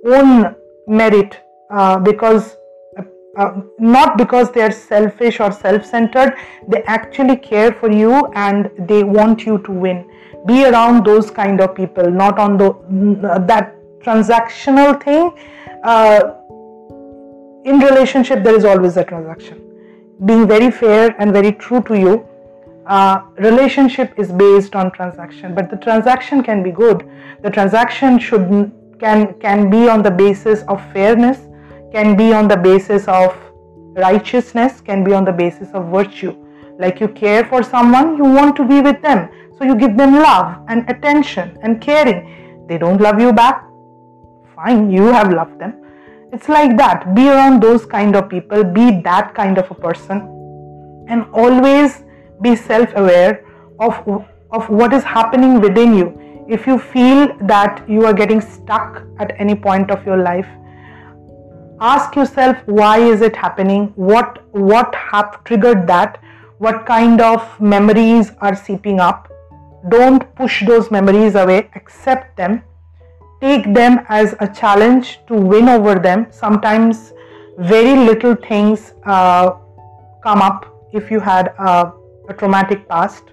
own 0.06 0.54
merit 0.86 1.40
uh, 1.70 1.98
because 1.98 2.56
uh, 2.98 3.02
uh, 3.36 3.60
not 3.78 4.18
because 4.18 4.50
they 4.52 4.62
are 4.62 4.72
selfish 4.72 5.40
or 5.40 5.50
self-centered. 5.52 6.34
They 6.68 6.82
actually 6.84 7.36
care 7.36 7.72
for 7.72 7.90
you 7.90 8.26
and 8.34 8.70
they 8.78 9.04
want 9.04 9.46
you 9.46 9.58
to 9.58 9.72
win. 9.72 10.08
Be 10.46 10.64
around 10.66 11.06
those 11.06 11.30
kind 11.30 11.60
of 11.60 11.74
people 11.74 12.10
not 12.10 12.38
on 12.38 12.56
the 12.58 12.72
that 13.48 13.76
transactional 14.00 15.02
thing. 15.02 15.32
Uh, 15.82 16.34
in 17.64 17.78
relationship 17.78 18.42
there 18.44 18.56
is 18.56 18.64
always 18.64 18.96
a 18.96 19.04
transaction. 19.04 19.60
Being 20.24 20.46
very 20.46 20.70
fair 20.70 21.14
and 21.18 21.32
very 21.32 21.52
true 21.52 21.82
to 21.82 21.98
you 21.98 22.28
uh, 22.86 23.22
relationship 23.38 24.14
is 24.18 24.30
based 24.32 24.76
on 24.76 24.92
transaction 24.92 25.54
but 25.54 25.70
the 25.70 25.76
transaction 25.76 26.42
can 26.42 26.62
be 26.62 26.70
good. 26.70 27.08
The 27.42 27.50
transaction 27.50 28.18
should 28.18 28.72
can 28.98 29.34
can 29.40 29.70
be 29.70 29.88
on 29.88 30.02
the 30.02 30.10
basis 30.10 30.62
of 30.68 30.80
fairness 30.92 31.38
can 31.92 32.16
be 32.16 32.32
on 32.32 32.48
the 32.48 32.56
basis 32.56 33.06
of 33.08 33.36
righteousness 33.96 34.80
can 34.80 35.04
be 35.04 35.12
on 35.12 35.24
the 35.24 35.32
basis 35.32 35.70
of 35.72 35.90
virtue. 35.90 36.34
Like 36.78 37.00
you 37.00 37.08
care 37.08 37.44
for 37.44 37.62
someone 37.62 38.16
you 38.16 38.24
want 38.24 38.56
to 38.56 38.66
be 38.66 38.80
with 38.80 39.00
them. 39.00 39.28
So 39.58 39.64
you 39.64 39.76
give 39.76 39.96
them 39.96 40.14
love 40.14 40.64
and 40.68 40.88
attention 40.90 41.56
and 41.62 41.80
caring. 41.80 42.66
They 42.68 42.78
don't 42.78 43.00
love 43.00 43.20
you 43.20 43.32
back. 43.32 43.66
Fine 44.54 44.90
you 44.90 45.06
have 45.06 45.32
loved 45.32 45.58
them. 45.58 45.80
It's 46.32 46.48
like 46.48 46.76
that. 46.76 47.14
Be 47.14 47.28
around 47.28 47.62
those 47.62 47.86
kind 47.86 48.16
of 48.16 48.28
people. 48.28 48.64
Be 48.64 49.00
that 49.02 49.34
kind 49.34 49.56
of 49.56 49.70
a 49.70 49.74
person. 49.74 50.18
And 51.08 51.26
always 51.32 52.03
be 52.42 52.56
self 52.56 52.90
aware 52.96 53.44
of, 53.78 54.24
of 54.50 54.68
what 54.68 54.92
is 54.92 55.02
happening 55.04 55.60
within 55.60 55.94
you. 55.94 56.20
If 56.48 56.66
you 56.66 56.78
feel 56.78 57.36
that 57.42 57.88
you 57.88 58.04
are 58.04 58.12
getting 58.12 58.40
stuck 58.40 59.02
at 59.18 59.34
any 59.38 59.54
point 59.54 59.90
of 59.90 60.04
your 60.04 60.18
life, 60.18 60.46
ask 61.80 62.14
yourself 62.16 62.56
why 62.66 62.98
is 62.98 63.22
it 63.22 63.36
happening? 63.36 63.92
What 63.96 64.42
what 64.52 64.94
have 64.94 65.42
triggered 65.44 65.86
that? 65.86 66.20
What 66.58 66.86
kind 66.86 67.20
of 67.20 67.60
memories 67.60 68.32
are 68.40 68.54
seeping 68.54 69.00
up? 69.00 69.30
Don't 69.88 70.34
push 70.34 70.64
those 70.66 70.90
memories 70.90 71.34
away, 71.34 71.70
accept 71.74 72.36
them. 72.36 72.62
Take 73.40 73.74
them 73.74 74.00
as 74.08 74.34
a 74.40 74.48
challenge 74.48 75.20
to 75.26 75.34
win 75.34 75.68
over 75.68 75.96
them. 75.96 76.26
Sometimes 76.30 77.12
very 77.58 77.96
little 77.96 78.34
things 78.34 78.94
uh, 79.04 79.50
come 80.22 80.40
up 80.40 80.88
if 80.92 81.10
you 81.10 81.20
had 81.20 81.52
a 81.58 81.92
a 82.28 82.34
traumatic 82.34 82.88
past, 82.88 83.24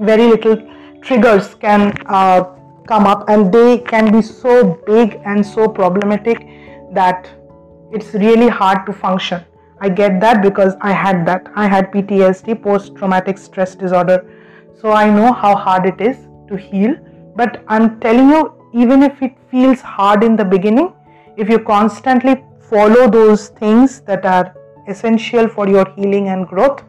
very 0.00 0.26
little 0.26 0.56
triggers 1.02 1.54
can 1.54 1.92
uh, 2.06 2.44
come 2.86 3.06
up 3.06 3.28
and 3.28 3.52
they 3.52 3.78
can 3.78 4.12
be 4.12 4.22
so 4.22 4.74
big 4.86 5.20
and 5.24 5.46
so 5.46 5.68
problematic 5.68 6.46
that 6.92 7.28
it's 7.92 8.14
really 8.14 8.48
hard 8.48 8.86
to 8.86 8.92
function. 8.92 9.44
I 9.80 9.88
get 9.88 10.20
that 10.20 10.42
because 10.42 10.74
I 10.80 10.92
had 10.92 11.26
that. 11.26 11.46
I 11.54 11.66
had 11.66 11.92
PTSD, 11.92 12.62
post 12.62 12.94
traumatic 12.96 13.38
stress 13.38 13.74
disorder. 13.74 14.24
So 14.80 14.92
I 14.92 15.10
know 15.10 15.32
how 15.32 15.54
hard 15.54 15.86
it 15.86 16.00
is 16.00 16.16
to 16.48 16.56
heal. 16.56 16.94
But 17.36 17.62
I'm 17.68 18.00
telling 18.00 18.28
you, 18.28 18.52
even 18.72 19.02
if 19.02 19.20
it 19.22 19.36
feels 19.50 19.80
hard 19.80 20.24
in 20.24 20.36
the 20.36 20.44
beginning, 20.44 20.92
if 21.36 21.48
you 21.48 21.58
constantly 21.58 22.42
follow 22.70 23.08
those 23.10 23.48
things 23.48 24.00
that 24.02 24.24
are 24.24 24.54
essential 24.88 25.48
for 25.48 25.68
your 25.68 25.88
healing 25.96 26.28
and 26.28 26.46
growth, 26.46 26.82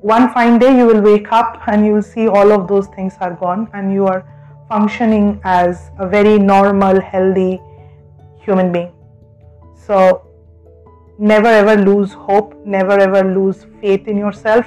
one 0.00 0.32
fine 0.32 0.58
day 0.58 0.76
you 0.76 0.86
will 0.86 1.00
wake 1.00 1.32
up 1.32 1.60
and 1.66 1.84
you 1.84 1.92
will 1.92 2.02
see 2.02 2.28
all 2.28 2.52
of 2.52 2.68
those 2.68 2.86
things 2.88 3.14
are 3.20 3.34
gone 3.34 3.68
and 3.74 3.92
you 3.92 4.06
are 4.06 4.24
functioning 4.68 5.40
as 5.44 5.90
a 5.98 6.06
very 6.06 6.38
normal, 6.38 7.00
healthy 7.00 7.60
human 8.40 8.70
being. 8.70 8.92
So, 9.74 10.26
never 11.18 11.48
ever 11.48 11.76
lose 11.76 12.12
hope, 12.12 12.54
never 12.64 12.92
ever 12.92 13.22
lose 13.34 13.66
faith 13.80 14.06
in 14.06 14.16
yourself. 14.16 14.66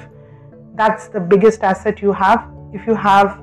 That's 0.74 1.08
the 1.08 1.20
biggest 1.20 1.62
asset 1.62 2.02
you 2.02 2.12
have. 2.12 2.46
If 2.74 2.86
you 2.86 2.94
have 2.94 3.40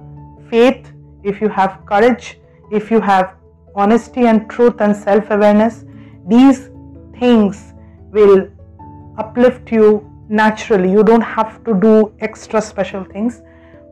faith, 0.50 0.92
if 1.24 1.42
you 1.42 1.50
have 1.50 1.80
courage, 1.86 2.40
if 2.72 2.92
you 2.92 3.00
have 3.00 3.36
honesty 3.76 4.26
and 4.26 4.50
truth 4.50 4.80
and 4.82 4.96
self 4.96 5.30
awareness, 5.32 5.86
these 6.28 6.70
things 7.20 7.74
will 8.12 8.48
uplift 9.18 9.72
you 9.72 10.06
naturally. 10.30 10.92
You 10.92 11.04
don't 11.04 11.22
have 11.22 11.64
to 11.66 11.74
do 11.74 12.14
extra 12.20 12.62
special 12.62 13.04
things. 13.04 13.42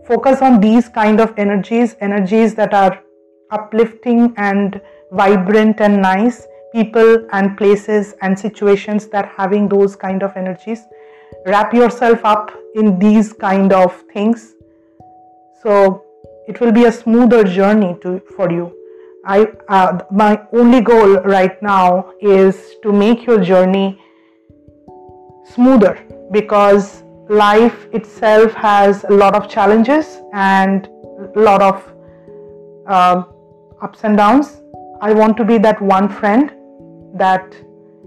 Focus 0.06 0.42
on 0.42 0.62
these 0.62 0.88
kind 0.88 1.20
of 1.20 1.34
energies 1.38 1.96
energies 2.00 2.56
that 2.56 2.74
are 2.74 3.04
uplifting 3.52 4.34
and 4.38 4.80
vibrant 5.12 5.82
and 5.82 6.02
nice 6.02 6.48
people 6.74 7.28
and 7.32 7.58
places 7.58 8.14
and 8.22 8.38
situations 8.38 9.08
that 9.08 9.32
having 9.36 9.68
those 9.68 9.96
kind 9.96 10.24
of 10.24 10.36
energies. 10.38 10.82
Wrap 11.46 11.74
yourself 11.74 12.24
up 12.24 12.52
in 12.76 13.00
these 13.00 13.34
kind 13.34 13.74
of 13.74 14.02
things. 14.14 14.54
So 15.64 16.04
it 16.48 16.62
will 16.62 16.72
be 16.72 16.86
a 16.86 16.92
smoother 16.92 17.44
journey 17.44 17.96
to 18.02 18.22
for 18.36 18.52
you. 18.52 18.74
I 19.26 19.48
uh, 19.68 20.00
my 20.10 20.42
only 20.54 20.82
goal 20.82 21.16
right 21.36 21.62
now 21.62 22.12
is 22.22 22.76
to 22.84 22.94
make 22.94 23.26
your 23.26 23.42
journey 23.44 24.00
smoother 25.54 26.04
because 26.32 27.04
life 27.30 27.88
itself 27.94 28.54
has 28.54 29.04
a 29.06 29.14
lot 29.14 29.36
of 29.36 29.50
challenges 29.50 30.20
and 30.34 30.88
a 31.36 31.40
lot 31.40 31.62
of 31.62 31.94
uh, 32.88 33.24
ups 33.82 34.00
and 34.04 34.18
downs. 34.18 34.62
I 35.02 35.14
want 35.14 35.38
to 35.38 35.46
be 35.46 35.58
that 35.60 35.82
one 35.82 36.10
friend 36.10 36.52
that 37.14 37.56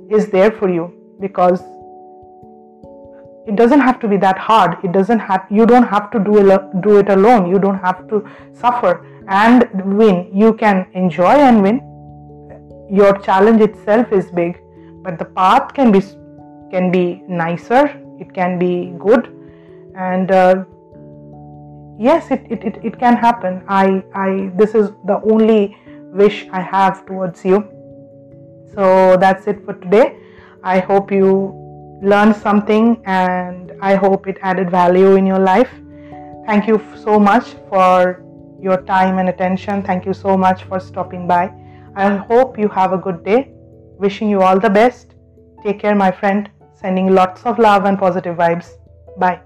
is 0.09 0.29
there 0.31 0.51
for 0.51 0.69
you, 0.69 0.93
because 1.21 1.61
it 3.47 3.57
doesn't 3.57 3.81
have 3.81 4.01
to 4.01 4.09
be 4.09 4.17
that 4.19 4.39
hard. 4.39 4.79
It 4.85 4.93
doesn't 4.93 5.19
have 5.19 5.47
you 5.51 5.67
don't 5.67 5.85
have 5.85 6.11
to 6.13 6.19
do 6.19 6.59
do 6.81 6.99
it 6.99 7.09
alone. 7.09 7.49
You 7.51 7.59
don't 7.59 7.79
have 7.79 8.09
to 8.09 8.29
suffer 8.53 9.07
and 9.29 9.69
win. 9.99 10.31
You 10.33 10.55
can 10.55 10.87
enjoy 10.95 11.37
and 11.51 11.63
win. 11.63 11.81
Your 12.91 13.17
challenge 13.19 13.61
itself 13.61 14.13
is 14.13 14.31
big 14.31 14.61
but 15.03 15.19
the 15.19 15.25
path 15.25 15.73
can 15.75 15.91
be 15.91 16.01
can 16.71 16.91
be 16.91 17.23
nicer 17.29 17.85
it 18.19 18.33
can 18.35 18.59
be 18.59 18.93
good 18.99 19.29
and 19.97 20.31
uh, 20.31 20.65
yes 21.99 22.31
it, 22.31 22.47
it, 22.51 22.65
it, 22.65 22.81
it 22.83 22.99
can 22.99 23.17
happen 23.17 23.63
i 23.69 24.03
i 24.15 24.51
this 24.55 24.75
is 24.75 24.91
the 25.07 25.21
only 25.23 25.77
wish 26.13 26.47
i 26.53 26.61
have 26.61 27.05
towards 27.07 27.45
you 27.45 27.65
so 28.75 29.17
that's 29.17 29.47
it 29.47 29.65
for 29.65 29.75
today 29.75 30.17
i 30.63 30.79
hope 30.79 31.11
you 31.11 31.61
learned 32.03 32.35
something 32.35 33.03
and 33.05 33.73
I 33.81 33.95
hope 33.95 34.27
it 34.27 34.39
added 34.43 34.71
value 34.71 35.17
in 35.17 35.27
your 35.27 35.39
life. 35.39 35.71
Thank 36.47 36.67
you 36.67 36.83
so 36.97 37.19
much 37.19 37.55
for 37.69 38.25
your 38.61 38.83
time 38.83 39.19
and 39.19 39.29
attention. 39.29 39.83
Thank 39.83 40.07
you 40.07 40.15
so 40.15 40.37
much 40.37 40.65
for 40.65 40.81
stopping 40.81 41.27
by. 41.27 41.53
I 41.95 42.17
hope 42.17 42.59
you 42.59 42.69
have 42.69 42.93
a 42.93 42.99
good 42.99 43.25
day. 43.25 43.53
Wishing 43.99 44.31
you 44.31 44.43
all 44.43 44.59
the 44.59 44.71
best. 44.71 45.15
Take 45.63 45.81
care, 45.81 45.95
my 45.95 46.11
friend. 46.11 46.51
Sending 46.81 47.15
lots 47.15 47.45
of 47.45 47.59
love 47.59 47.85
and 47.85 47.99
positive 47.99 48.37
vibes. 48.37 48.71
Bye. 49.19 49.41